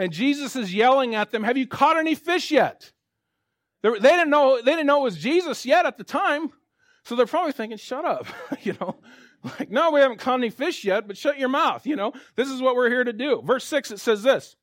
[0.00, 2.92] And Jesus is yelling at them, Have you caught any fish yet?
[3.82, 6.50] They didn't know, they didn't know it was Jesus yet at the time.
[7.04, 8.26] So they're probably thinking, Shut up,
[8.62, 8.96] you know?
[9.42, 11.86] Like, no, we haven't caught any fish yet, but shut your mouth.
[11.86, 13.42] You know, this is what we're here to do.
[13.42, 14.56] Verse 6, it says this.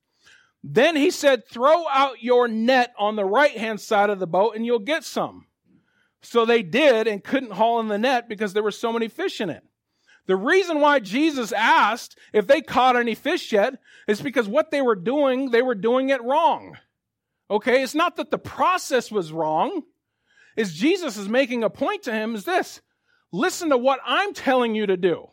[0.64, 4.56] Then he said, Throw out your net on the right hand side of the boat
[4.56, 5.46] and you'll get some.
[6.22, 9.40] So they did and couldn't haul in the net because there were so many fish
[9.40, 9.64] in it.
[10.26, 13.76] The reason why Jesus asked if they caught any fish yet
[14.08, 16.78] is because what they were doing, they were doing it wrong.
[17.50, 17.82] Okay?
[17.82, 19.84] It's not that the process was wrong.
[20.58, 22.82] Is Jesus is making a point to him is this.
[23.32, 25.28] Listen to what I'm telling you to do.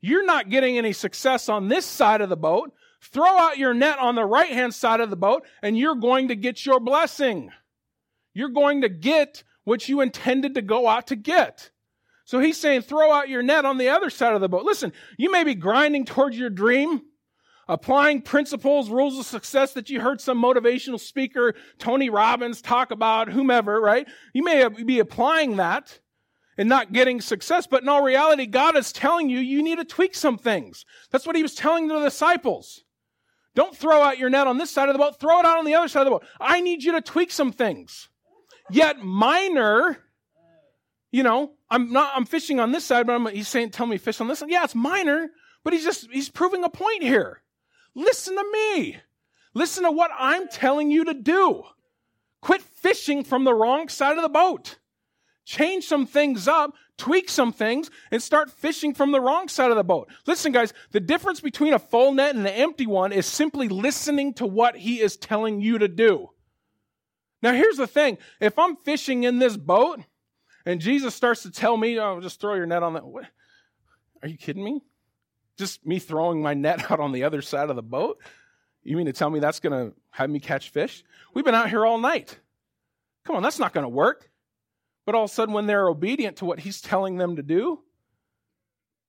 [0.00, 2.72] You're not getting any success on this side of the boat.
[3.02, 6.28] Throw out your net on the right hand side of the boat and you're going
[6.28, 7.50] to get your blessing.
[8.34, 11.70] You're going to get what you intended to go out to get.
[12.24, 14.64] So he's saying, throw out your net on the other side of the boat.
[14.64, 17.02] Listen, you may be grinding towards your dream,
[17.68, 23.28] applying principles, rules of success that you heard some motivational speaker, Tony Robbins, talk about,
[23.28, 24.08] whomever, right?
[24.32, 26.00] You may be applying that
[26.58, 29.84] and not getting success, but in all reality, God is telling you, you need to
[29.84, 30.84] tweak some things.
[31.10, 32.84] That's what he was telling the disciples.
[33.54, 35.64] Don't throw out your net on this side of the boat, throw it out on
[35.64, 36.24] the other side of the boat.
[36.40, 38.08] I need you to tweak some things.
[38.70, 39.98] Yet minor,
[41.10, 43.98] you know, I'm not, I'm fishing on this side, but I'm, he's saying, tell me
[43.98, 44.50] fish on this side.
[44.50, 45.30] Yeah, it's minor,
[45.64, 47.42] but he's just, he's proving a point here.
[47.94, 48.96] Listen to me.
[49.54, 51.62] Listen to what I'm telling you to do.
[52.42, 54.78] Quit fishing from the wrong side of the boat.
[55.46, 59.76] Change some things up, tweak some things, and start fishing from the wrong side of
[59.76, 60.08] the boat.
[60.26, 64.34] Listen, guys, the difference between a full net and an empty one is simply listening
[64.34, 66.30] to what he is telling you to do.
[67.42, 70.00] Now, here's the thing if I'm fishing in this boat
[70.66, 73.06] and Jesus starts to tell me, oh, just throw your net on that.
[73.06, 73.26] What?
[74.22, 74.82] Are you kidding me?
[75.56, 78.18] Just me throwing my net out on the other side of the boat?
[78.82, 81.04] You mean to tell me that's going to have me catch fish?
[81.34, 82.36] We've been out here all night.
[83.24, 84.28] Come on, that's not going to work.
[85.06, 87.80] But all of a sudden, when they're obedient to what he's telling them to do,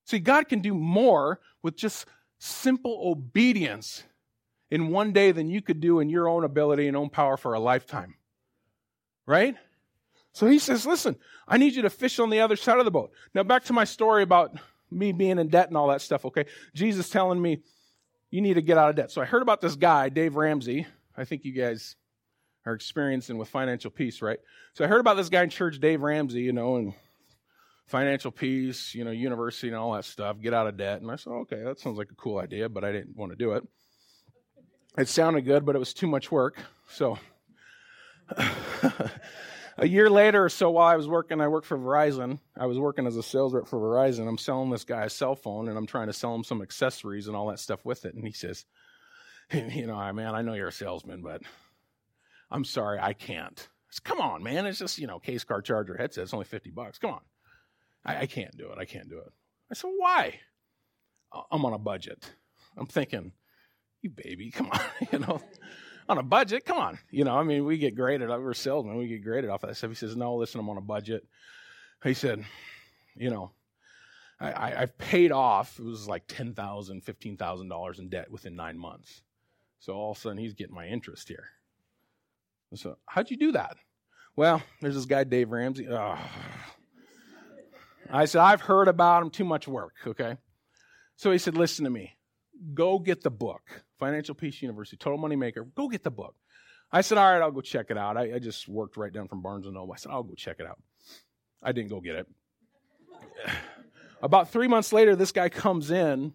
[0.05, 2.05] see, God can do more with just
[2.39, 4.03] simple obedience
[4.69, 7.55] in one day than you could do in your own ability and own power for
[7.55, 8.15] a lifetime.
[9.25, 9.55] Right?
[10.33, 11.15] So he says, Listen,
[11.47, 13.11] I need you to fish on the other side of the boat.
[13.33, 14.55] Now, back to my story about
[14.91, 16.45] me being in debt and all that stuff, okay?
[16.75, 17.63] Jesus telling me,
[18.29, 19.09] You need to get out of debt.
[19.09, 20.85] So I heard about this guy, Dave Ramsey.
[21.17, 21.95] I think you guys
[22.67, 24.39] are experiencing with financial peace, right?
[24.73, 26.93] So I heard about this guy in church, Dave Ramsey, you know, and
[27.85, 31.01] financial peace, you know, university and all that stuff, get out of debt.
[31.01, 33.37] And I said, okay, that sounds like a cool idea, but I didn't want to
[33.37, 33.63] do it.
[34.97, 36.57] It sounded good, but it was too much work.
[36.89, 37.17] So
[39.77, 42.39] a year later or so, while I was working, I worked for Verizon.
[42.57, 44.27] I was working as a sales rep for Verizon.
[44.27, 47.27] I'm selling this guy a cell phone, and I'm trying to sell him some accessories
[47.27, 48.15] and all that stuff with it.
[48.15, 48.65] And he says,
[49.53, 51.43] "You know, ah, man, I know you're a salesman, but
[52.51, 53.67] I'm sorry, I can't."
[54.03, 56.23] Come on, man, it's just you know, case car charger headset.
[56.23, 56.99] It's only fifty bucks.
[56.99, 57.21] Come on,
[58.05, 58.77] I, I can't do it.
[58.77, 59.31] I can't do it.
[59.71, 60.39] I said, "Why?"
[61.31, 62.31] Uh, I'm on a budget.
[62.77, 63.31] I'm thinking,
[64.01, 64.79] you baby, come on,
[65.11, 65.41] you know
[66.09, 66.65] on a budget.
[66.65, 66.99] Come on.
[67.11, 68.29] You know, I mean, we get graded.
[68.29, 68.97] We're salesmen.
[68.97, 69.89] We get graded off of that stuff.
[69.89, 71.25] He says, no, listen, I'm on a budget.
[72.03, 72.45] He said,
[73.15, 73.51] you know,
[74.39, 79.23] I, I, have paid off, it was like $10,000, $15,000 in debt within nine months.
[79.79, 81.45] So all of a sudden he's getting my interest here.
[82.75, 83.77] So how'd you do that?
[84.35, 85.87] Well, there's this guy, Dave Ramsey.
[85.89, 86.17] Oh.
[88.09, 90.37] I said, I've heard about him, too much work, okay?
[91.15, 92.15] So he said, listen to me.
[92.73, 93.83] Go get the book.
[93.99, 95.73] Financial Peace University, Total Money Makeover.
[95.75, 96.35] Go get the book.
[96.91, 98.15] I said, all right, I'll go check it out.
[98.15, 99.93] I, I just worked right down from Barnes and Noble.
[99.93, 100.79] I said, I'll go check it out.
[101.61, 102.27] I didn't go get it.
[104.21, 106.33] About three months later, this guy comes in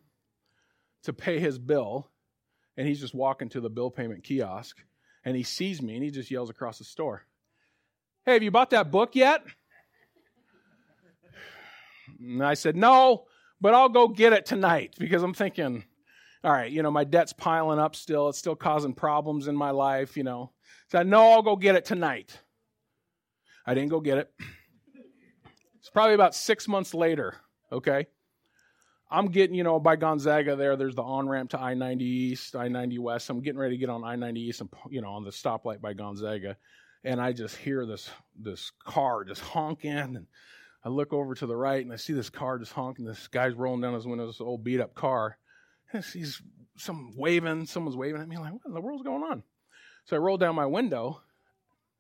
[1.04, 2.10] to pay his bill,
[2.76, 4.84] and he's just walking to the bill payment kiosk,
[5.24, 7.24] and he sees me, and he just yells across the store,
[8.24, 9.42] Hey, have you bought that book yet?
[12.20, 13.24] And I said, No,
[13.60, 15.84] but I'll go get it tonight because I'm thinking,
[16.44, 18.28] all right, you know, my debt's piling up still.
[18.28, 20.50] It's still causing problems in my life, you know.
[20.90, 22.36] So I know I'll go get it tonight.
[23.64, 24.32] I didn't go get it.
[25.78, 27.36] It's probably about six months later,
[27.70, 28.06] okay?
[29.12, 32.56] I'm getting, you know, by Gonzaga there, there's the on ramp to I 90 East,
[32.56, 33.28] I 90 West.
[33.28, 35.82] I'm getting ready to get on I 90 East and, you know, on the stoplight
[35.82, 36.56] by Gonzaga.
[37.04, 38.08] And I just hear this,
[38.40, 39.92] this car just honking.
[39.92, 40.26] And
[40.82, 43.04] I look over to the right and I see this car just honking.
[43.04, 45.36] This guy's rolling down his window, this old beat up car.
[45.92, 46.40] And He's
[46.78, 49.42] some waving, someone's waving at me, like, what in the world's going on?
[50.06, 51.20] So I roll down my window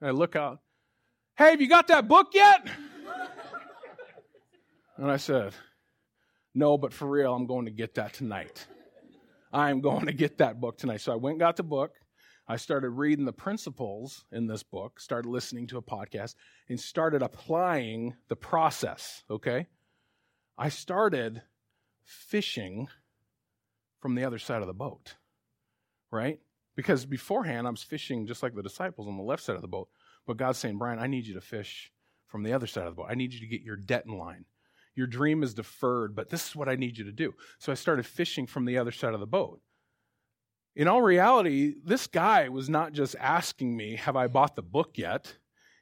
[0.00, 0.60] and I look out.
[1.36, 2.66] Hey, have you got that book yet?
[4.96, 5.52] and I said,
[6.54, 8.66] No, but for real, I'm going to get that tonight.
[9.52, 11.00] I'm going to get that book tonight.
[11.00, 11.92] So I went got the book.
[12.48, 16.34] I started reading the principles in this book, started listening to a podcast,
[16.68, 19.68] and started applying the process, okay?
[20.58, 21.42] I started
[22.04, 22.88] fishing
[24.00, 25.14] from the other side of the boat,
[26.10, 26.40] right?
[26.74, 29.68] Because beforehand, I was fishing just like the disciples on the left side of the
[29.68, 29.88] boat.
[30.26, 31.92] But God's saying, Brian, I need you to fish
[32.26, 33.08] from the other side of the boat.
[33.08, 34.46] I need you to get your debt in line.
[34.94, 37.34] Your dream is deferred, but this is what I need you to do.
[37.58, 39.60] So I started fishing from the other side of the boat.
[40.74, 44.92] In all reality, this guy was not just asking me, Have I bought the book
[44.96, 45.36] yet?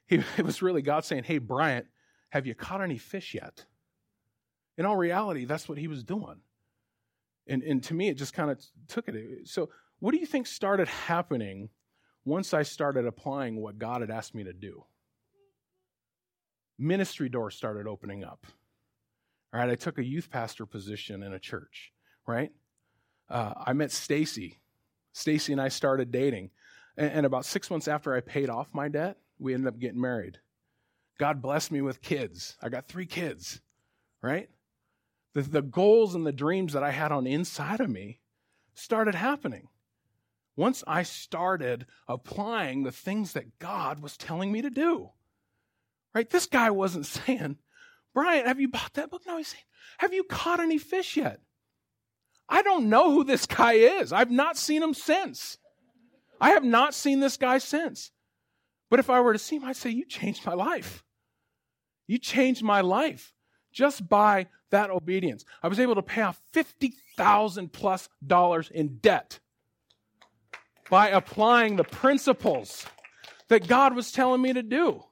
[0.07, 1.87] He, it was really God saying, Hey, Bryant,
[2.29, 3.65] have you caught any fish yet?
[4.77, 6.41] In all reality, that's what he was doing.
[7.47, 9.47] And, and to me, it just kind of took it.
[9.47, 11.69] So, what do you think started happening
[12.25, 14.85] once I started applying what God had asked me to do?
[16.79, 18.47] Ministry doors started opening up.
[19.53, 21.91] All right, I took a youth pastor position in a church,
[22.25, 22.51] right?
[23.29, 24.61] Uh, I met Stacy.
[25.13, 26.51] Stacy and I started dating.
[26.95, 29.99] And, and about six months after I paid off my debt, we ended up getting
[29.99, 30.39] married.
[31.19, 32.57] God blessed me with kids.
[32.61, 33.61] I got three kids,
[34.21, 34.49] right?
[35.33, 38.19] The, the goals and the dreams that I had on inside of me
[38.73, 39.67] started happening.
[40.55, 45.09] Once I started applying the things that God was telling me to do,
[46.13, 46.29] right?
[46.29, 47.57] This guy wasn't saying,
[48.13, 49.23] Brian, have you bought that book?
[49.25, 49.63] No, he's saying,
[49.99, 51.39] Have you caught any fish yet?
[52.49, 54.11] I don't know who this guy is.
[54.11, 55.57] I've not seen him since.
[56.39, 58.11] I have not seen this guy since.
[58.89, 61.03] But if I were to see him, I'd say, You changed my life.
[62.07, 63.33] You changed my life
[63.71, 65.45] just by that obedience.
[65.63, 69.39] I was able to pay off 50,000 plus dollars in debt
[70.89, 72.85] by applying the principles
[73.47, 75.03] that God was telling me to do.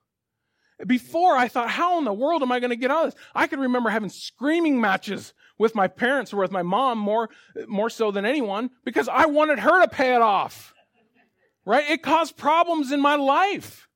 [0.86, 3.22] Before I thought, how in the world am I going to get out of this?
[3.36, 7.30] I could remember having screaming matches with my parents or with my mom more,
[7.68, 10.74] more so than anyone because I wanted her to pay it off.
[11.66, 11.90] Right?
[11.90, 13.88] It caused problems in my life.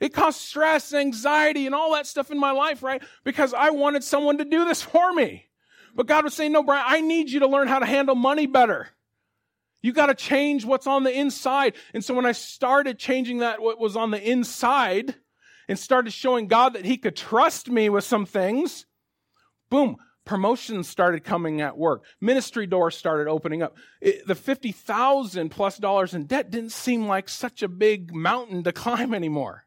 [0.00, 3.02] It caused stress, anxiety, and all that stuff in my life, right?
[3.24, 5.46] Because I wanted someone to do this for me.
[5.94, 8.46] But God was saying, no, Brian, I need you to learn how to handle money
[8.46, 8.88] better.
[9.80, 11.74] You got to change what's on the inside.
[11.94, 15.14] And so when I started changing that, what was on the inside,
[15.68, 18.86] and started showing God that He could trust me with some things,
[19.70, 22.04] boom, promotions started coming at work.
[22.20, 23.76] Ministry doors started opening up.
[24.00, 28.72] It, the 50,000 plus dollars in debt didn't seem like such a big mountain to
[28.84, 29.64] climb anymore.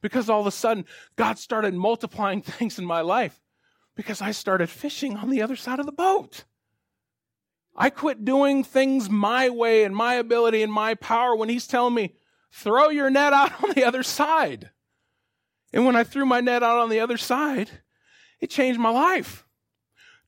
[0.00, 3.40] Because all of a sudden, God started multiplying things in my life
[3.96, 6.44] because I started fishing on the other side of the boat.
[7.76, 11.94] I quit doing things my way and my ability and my power when He's telling
[11.94, 12.14] me,
[12.52, 14.70] throw your net out on the other side.
[15.72, 17.70] And when I threw my net out on the other side,
[18.40, 19.44] it changed my life.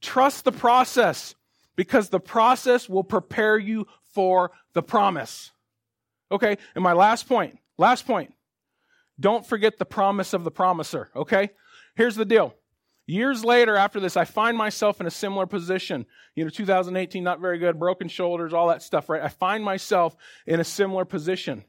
[0.01, 1.35] Trust the process
[1.77, 5.51] because the process will prepare you for the promise.
[6.31, 8.35] Okay, and my last point, last point.
[9.21, 11.51] Don't forget the promise of the promiser, okay?
[11.95, 12.55] Here's the deal.
[13.07, 16.07] Years later, after this, I find myself in a similar position.
[16.35, 19.23] You know, 2018, not very good, broken shoulders, all that stuff, right?
[19.23, 20.17] I find myself
[20.47, 21.65] in a similar position.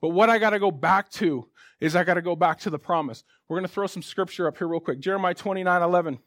[0.00, 1.48] But what I got to go back to
[1.80, 3.24] is I got to go back to the promise.
[3.48, 5.00] We're going to throw some scripture up here real quick.
[5.00, 6.18] Jeremiah 29 11.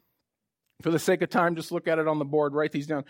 [0.82, 3.04] For the sake of time, just look at it on the board, write these down.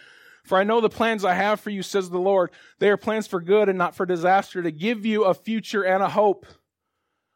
[0.44, 2.50] For I know the plans I have for you, says the Lord.
[2.78, 6.02] They are plans for good and not for disaster, to give you a future and
[6.02, 6.46] a hope.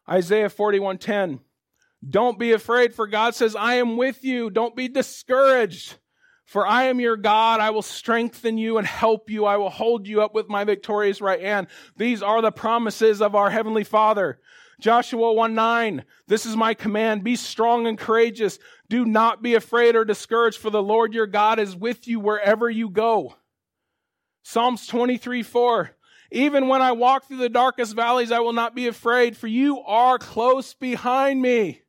[0.08, 1.40] Isaiah 41:10.
[2.08, 4.50] Don't be afraid, for God says, I am with you.
[4.50, 5.98] Don't be discouraged,
[6.44, 7.60] for I am your God.
[7.60, 9.44] I will strengthen you and help you.
[9.44, 11.68] I will hold you up with my victorious right hand.
[11.96, 14.40] These are the promises of our Heavenly Father.
[14.82, 17.22] Joshua 1 9, this is my command.
[17.22, 18.58] Be strong and courageous.
[18.88, 22.68] Do not be afraid or discouraged, for the Lord your God is with you wherever
[22.68, 23.36] you go.
[24.42, 25.90] Psalms 23 4,
[26.32, 29.78] even when I walk through the darkest valleys, I will not be afraid, for you
[29.82, 31.82] are close behind me.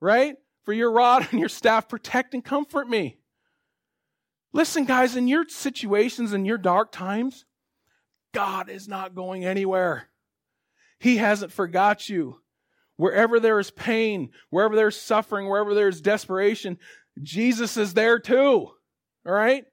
[0.00, 0.36] Right?
[0.64, 3.18] For your rod and your staff protect and comfort me.
[4.54, 7.44] Listen, guys, in your situations, in your dark times,
[8.32, 10.08] God is not going anywhere.
[11.02, 12.40] He hasn't forgot you.
[12.94, 16.78] Wherever there is pain, wherever there's suffering, wherever there's desperation,
[17.20, 18.70] Jesus is there too.
[19.26, 19.64] All right?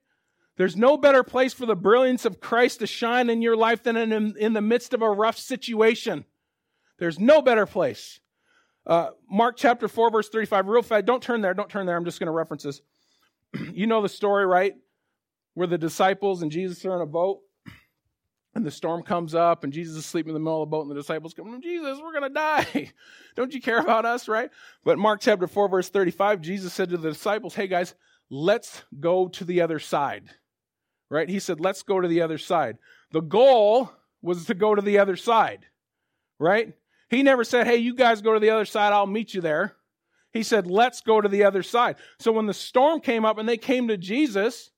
[0.56, 3.96] There's no better place for the brilliance of Christ to shine in your life than
[3.96, 6.24] in, in the midst of a rough situation.
[6.98, 8.18] There's no better place.
[8.84, 11.04] Uh, Mark chapter 4, verse 35, real fast.
[11.04, 11.54] Don't turn there.
[11.54, 11.96] Don't turn there.
[11.96, 12.80] I'm just going to reference this.
[13.72, 14.74] you know the story, right?
[15.54, 17.38] Where the disciples and Jesus are in a boat
[18.54, 20.82] and the storm comes up and Jesus is sleeping in the middle of the boat
[20.82, 22.92] and the disciples come, Jesus, we're going to die.
[23.36, 24.50] Don't you care about us, right?
[24.84, 27.94] But Mark chapter 4, verse 35, Jesus said to the disciples, Hey guys,
[28.28, 30.30] let's go to the other side
[31.10, 31.28] right?
[31.28, 32.78] He said, let's go to the other side.
[33.10, 33.92] The goal
[34.22, 35.66] was to go to the other side,
[36.38, 36.72] right?
[37.10, 39.76] He never said, hey, you guys go to the other side, I'll meet you there.
[40.32, 41.96] He said, let's go to the other side.
[42.20, 44.70] So when the storm came up and they came to Jesus,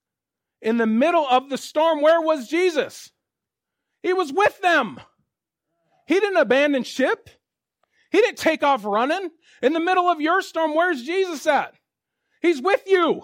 [0.63, 3.11] in the middle of the storm, where was Jesus?
[4.03, 5.01] He was with them.
[6.07, 7.31] He didn't abandon ship.
[8.11, 9.31] He didn't take off running.
[9.63, 11.75] In the middle of your storm, where's Jesus at?
[12.41, 13.23] He's with you.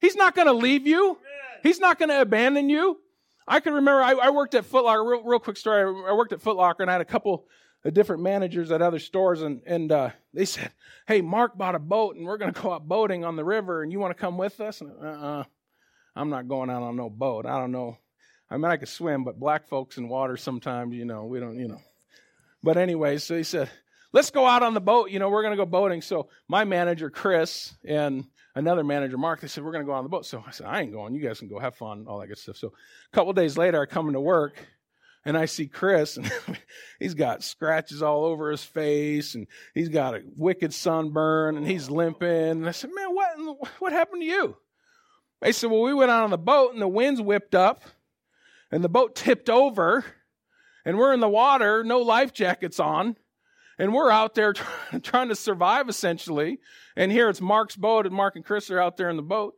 [0.00, 1.18] He's not going to leave you.
[1.62, 2.98] He's not going to abandon you.
[3.46, 5.04] I can remember I, I worked at Foot Locker.
[5.04, 5.82] Real, real quick story.
[5.82, 7.46] I worked at Foot Locker and I had a couple
[7.84, 10.70] of different managers at other stores, and and uh, they said,
[11.06, 13.82] "Hey, Mark bought a boat, and we're going to go out boating on the river,
[13.82, 15.44] and you want to come with us?" And, uh-uh,
[16.14, 17.46] I'm not going out on no boat.
[17.46, 17.96] I don't know.
[18.50, 21.58] I mean, I could swim, but black folks in water sometimes, you know, we don't,
[21.58, 21.80] you know.
[22.62, 23.70] But anyway, so he said,
[24.12, 25.10] let's go out on the boat.
[25.10, 26.02] You know, we're going to go boating.
[26.02, 28.24] So my manager, Chris, and
[28.54, 30.26] another manager, Mark, they said, we're going to go on the boat.
[30.26, 31.14] So I said, I ain't going.
[31.14, 32.56] You guys can go have fun, all that good stuff.
[32.56, 34.54] So a couple days later, I come into work
[35.24, 36.30] and I see Chris, and
[36.98, 41.90] he's got scratches all over his face, and he's got a wicked sunburn, and he's
[41.90, 42.28] limping.
[42.28, 44.56] And I said, man, what, what happened to you?
[45.40, 47.82] They said, well, we went out on the boat, and the winds whipped up,
[48.70, 50.04] and the boat tipped over,
[50.84, 53.16] and we're in the water, no life jackets on,
[53.78, 54.52] and we're out there
[55.02, 56.58] trying to survive essentially.
[56.96, 59.54] And here it's Mark's boat, and Mark and Chris are out there in the boat,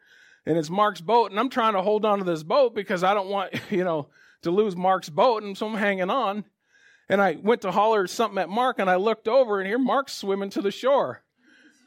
[0.46, 3.14] and it's Mark's boat, and I'm trying to hold on to this boat because I
[3.14, 4.08] don't want, you know,
[4.42, 6.44] to lose Mark's boat, and so I'm hanging on.
[7.08, 10.14] And I went to holler something at Mark, and I looked over, and here Mark's
[10.14, 11.22] swimming to the shore.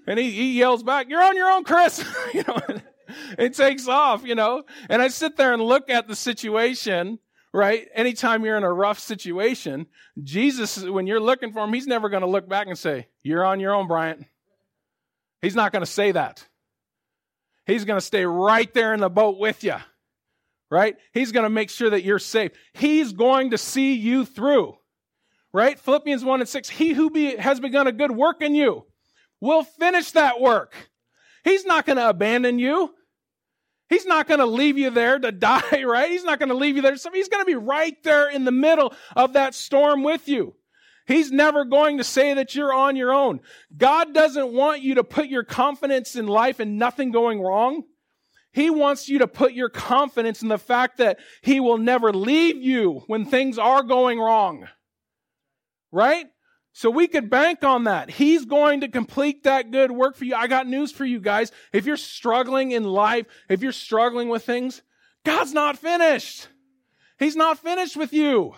[0.08, 2.04] And he, he yells back, You're on your own, Chris.
[2.34, 2.60] you know,
[3.38, 4.64] it takes off, you know.
[4.90, 7.20] And I sit there and look at the situation,
[7.54, 7.88] right?
[7.94, 9.88] Anytime you're in a rough situation,
[10.24, 13.46] Jesus, when you're looking for him, he's never going to look back and say, You're
[13.46, 14.26] on your own, Bryant.
[15.42, 16.48] He's not going to say that.
[17.66, 19.76] He's going to stay right there in the boat with you,
[20.70, 20.96] right?
[21.14, 22.52] He's going to make sure that you're safe.
[22.74, 24.76] He's going to see you through,
[25.52, 25.80] right?
[25.80, 28.86] Philippians 1 and 6 He who be, has begun a good work in you
[29.42, 30.74] will finish that work.
[31.46, 32.90] He's not going to abandon you.
[33.88, 36.12] He's not going to leave you there to die, right?
[36.12, 36.98] He's not going to leave you there.
[36.98, 40.56] So he's going to be right there in the middle of that storm with you.
[41.08, 43.40] He's never going to say that you're on your own.
[43.78, 47.84] God doesn't want you to put your confidence in life and nothing going wrong.
[48.52, 52.56] He wants you to put your confidence in the fact that He will never leave
[52.56, 54.68] you when things are going wrong.
[55.92, 56.26] Right?
[56.78, 58.10] So we could bank on that.
[58.10, 60.36] He's going to complete that good work for you.
[60.36, 61.54] I got news for you guys.
[61.72, 64.82] If you're struggling in life, if you're struggling with things,
[65.24, 66.50] God's not finished.
[67.18, 68.56] He's not finished with you.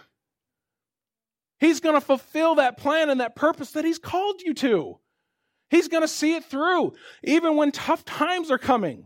[1.59, 4.97] He's going to fulfill that plan and that purpose that He's called you to.
[5.70, 6.93] He's going to see it through,
[7.24, 9.05] even when tough times are coming.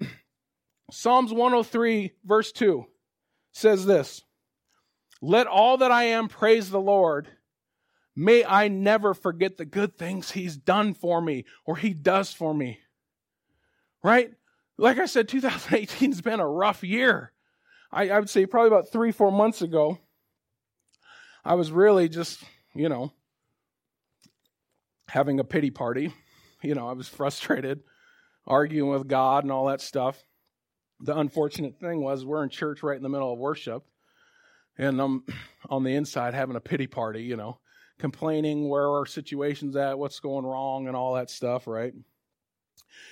[0.90, 2.84] Psalms 103, verse 2
[3.52, 4.24] says this
[5.20, 7.28] let all that I am praise the Lord.
[8.14, 12.54] May I never forget the good things He's done for me or He does for
[12.54, 12.80] me.
[14.02, 14.32] Right?
[14.76, 17.32] Like I said, 2018 has been a rough year.
[17.90, 19.98] I, I would say probably about three, four months ago,
[21.44, 22.42] I was really just,
[22.74, 23.12] you know,
[25.08, 26.12] having a pity party.
[26.62, 27.80] You know, I was frustrated,
[28.46, 30.22] arguing with God and all that stuff.
[31.00, 33.84] The unfortunate thing was, we're in church right in the middle of worship
[34.78, 35.24] and I'm
[35.70, 37.58] on the inside having a pity party, you know,
[37.98, 41.92] complaining where our situation's at, what's going wrong, and all that stuff, right?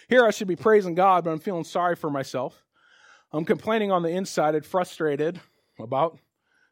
[0.09, 2.65] Here I should be praising God, but I'm feeling sorry for myself.
[3.33, 5.41] I'm complaining on the inside and frustrated
[5.79, 6.19] about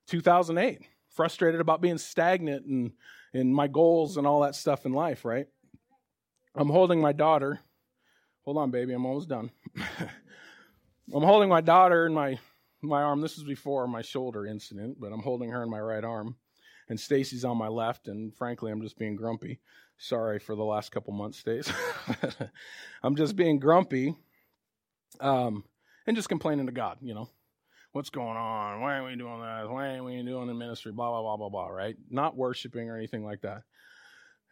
[0.06, 0.80] 2008,
[1.10, 2.92] frustrated about being stagnant and
[3.32, 5.46] in my goals and all that stuff in life, right?
[6.54, 7.58] I'm holding my daughter.
[8.44, 9.50] Hold on, baby, I'm almost done.
[11.12, 12.38] I'm holding my daughter in my
[12.86, 13.20] my arm.
[13.20, 16.36] This is before my shoulder incident, but I'm holding her in my right arm,
[16.88, 18.08] and Stacy's on my left.
[18.08, 19.60] And frankly, I'm just being grumpy.
[19.98, 21.72] Sorry for the last couple months, Stace.
[23.02, 24.14] I'm just being grumpy,
[25.20, 25.64] um,
[26.06, 26.98] and just complaining to God.
[27.00, 27.28] You know,
[27.92, 28.80] what's going on?
[28.80, 29.70] Why aren't we doing that?
[29.70, 30.92] Why aren't we doing the ministry?
[30.92, 31.68] Blah blah blah blah blah.
[31.68, 31.96] Right?
[32.10, 33.62] Not worshiping or anything like that.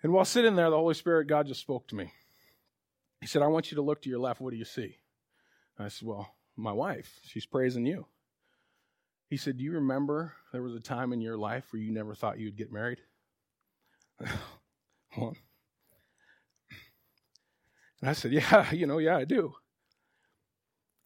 [0.03, 2.13] And while sitting there, the Holy Spirit, God just spoke to me.
[3.21, 4.41] He said, "I want you to look to your left.
[4.41, 4.99] What do you see?"
[5.79, 7.21] I said, "Well, my wife.
[7.25, 8.07] She's praising you."
[9.33, 12.15] He said, Do you remember there was a time in your life where you never
[12.15, 13.01] thought you'd get married?
[14.21, 15.35] and
[18.03, 19.55] I said, Yeah, you know, yeah, I do.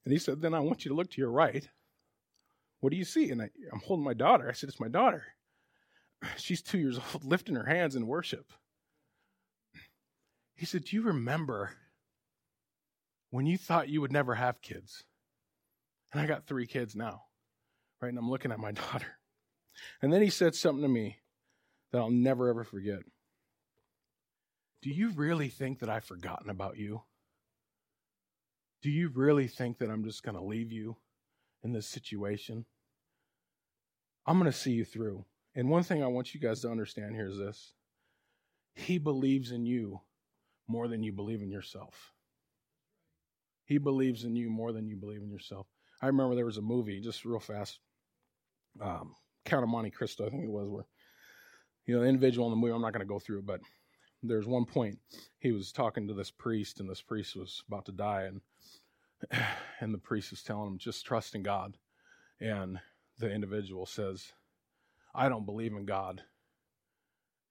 [0.04, 1.68] And he said, Then I want you to look to your right.
[2.80, 3.30] What do you see?
[3.30, 4.48] And I, am holding my daughter.
[4.48, 5.22] I said, It's my daughter.
[6.36, 8.52] She's two years old, lifting her hands in worship.
[10.56, 11.70] He said, Do you remember
[13.30, 15.04] when you thought you would never have kids?
[16.12, 17.22] And I got three kids now
[18.00, 18.08] right?
[18.08, 19.18] And I'm looking at my daughter.
[20.02, 21.18] And then he said something to me
[21.92, 23.00] that I'll never ever forget.
[24.82, 27.02] Do you really think that I've forgotten about you?
[28.82, 30.96] Do you really think that I'm just going to leave you
[31.62, 32.64] in this situation?
[34.26, 35.24] I'm going to see you through.
[35.54, 37.74] And one thing I want you guys to understand here is this
[38.74, 40.00] He believes in you
[40.68, 42.12] more than you believe in yourself.
[43.64, 45.66] He believes in you more than you believe in yourself.
[46.00, 47.80] I remember there was a movie, just real fast,
[48.80, 49.14] um,
[49.44, 50.86] Count of Monte Cristo, I think it was, where,
[51.86, 53.60] you know, the individual in the movie, I'm not going to go through it, but
[54.22, 54.98] there's one point
[55.38, 58.40] he was talking to this priest, and this priest was about to die, and
[59.80, 61.76] and the priest is telling him, just trust in God.
[62.40, 62.78] And
[63.18, 64.32] the individual says,
[65.14, 66.22] I don't believe in God.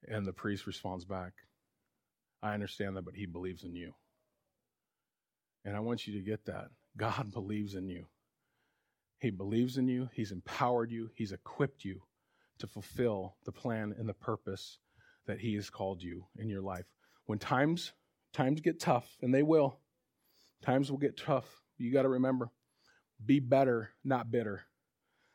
[0.08, 1.34] And the priest responds back,
[2.44, 3.94] I understand that, but he believes in you.
[5.64, 6.68] And I want you to get that.
[6.96, 8.06] God believes in you.
[9.26, 12.04] He believes in you, He's empowered you, He's equipped you
[12.60, 14.78] to fulfill the plan and the purpose
[15.26, 16.86] that He has called you in your life.
[17.26, 17.94] When times
[18.34, 19.80] times get tough, and they will,
[20.62, 21.64] times will get tough.
[21.80, 22.52] You got to remember,
[23.26, 24.62] be better, not bitter.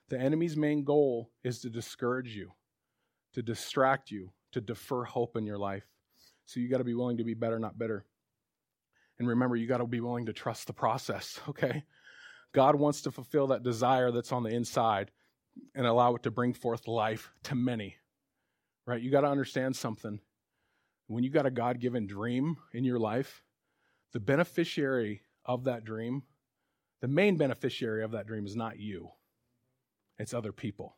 [0.09, 2.53] The enemy's main goal is to discourage you,
[3.33, 5.89] to distract you, to defer hope in your life.
[6.45, 8.05] So you got to be willing to be better, not bitter.
[9.19, 11.83] And remember, you got to be willing to trust the process, okay?
[12.53, 15.11] God wants to fulfill that desire that's on the inside
[15.75, 17.97] and allow it to bring forth life to many,
[18.87, 19.01] right?
[19.01, 20.21] You got to understand something.
[21.07, 23.43] When you got a God given dream in your life,
[24.13, 26.23] the beneficiary of that dream,
[27.01, 29.11] the main beneficiary of that dream is not you
[30.21, 30.97] it's other people.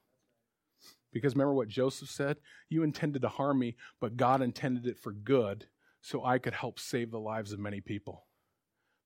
[1.12, 2.38] Because remember what Joseph said?
[2.68, 5.66] You intended to harm me, but God intended it for good
[6.00, 8.26] so I could help save the lives of many people.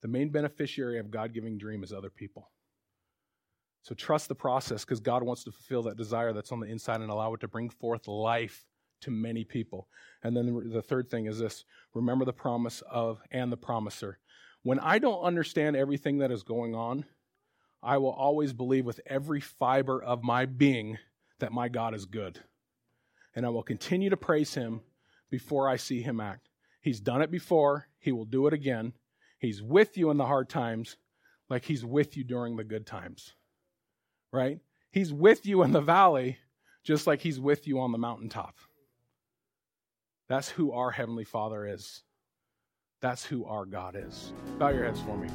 [0.03, 2.51] The main beneficiary of God giving dream is other people.
[3.83, 7.01] So trust the process because God wants to fulfill that desire that's on the inside
[7.01, 8.65] and allow it to bring forth life
[9.03, 9.89] to many people.
[10.23, 14.19] And then the third thing is this remember the promise of and the promiser.
[14.63, 17.05] When I don't understand everything that is going on,
[17.83, 20.99] I will always believe with every fiber of my being
[21.39, 22.41] that my God is good.
[23.37, 24.81] And I will continue to praise him
[25.31, 26.49] before I see him act.
[26.81, 28.95] He's done it before, he will do it again.
[29.47, 30.97] He's with you in the hard times
[31.49, 33.33] like he's with you during the good times.
[34.33, 34.59] Right?
[34.91, 36.39] He's with you in the valley
[36.83, 38.57] just like he's with you on the mountaintop.
[40.29, 42.03] That's who our Heavenly Father is.
[43.01, 44.33] That's who our God is.
[44.59, 45.29] Bow your heads for me.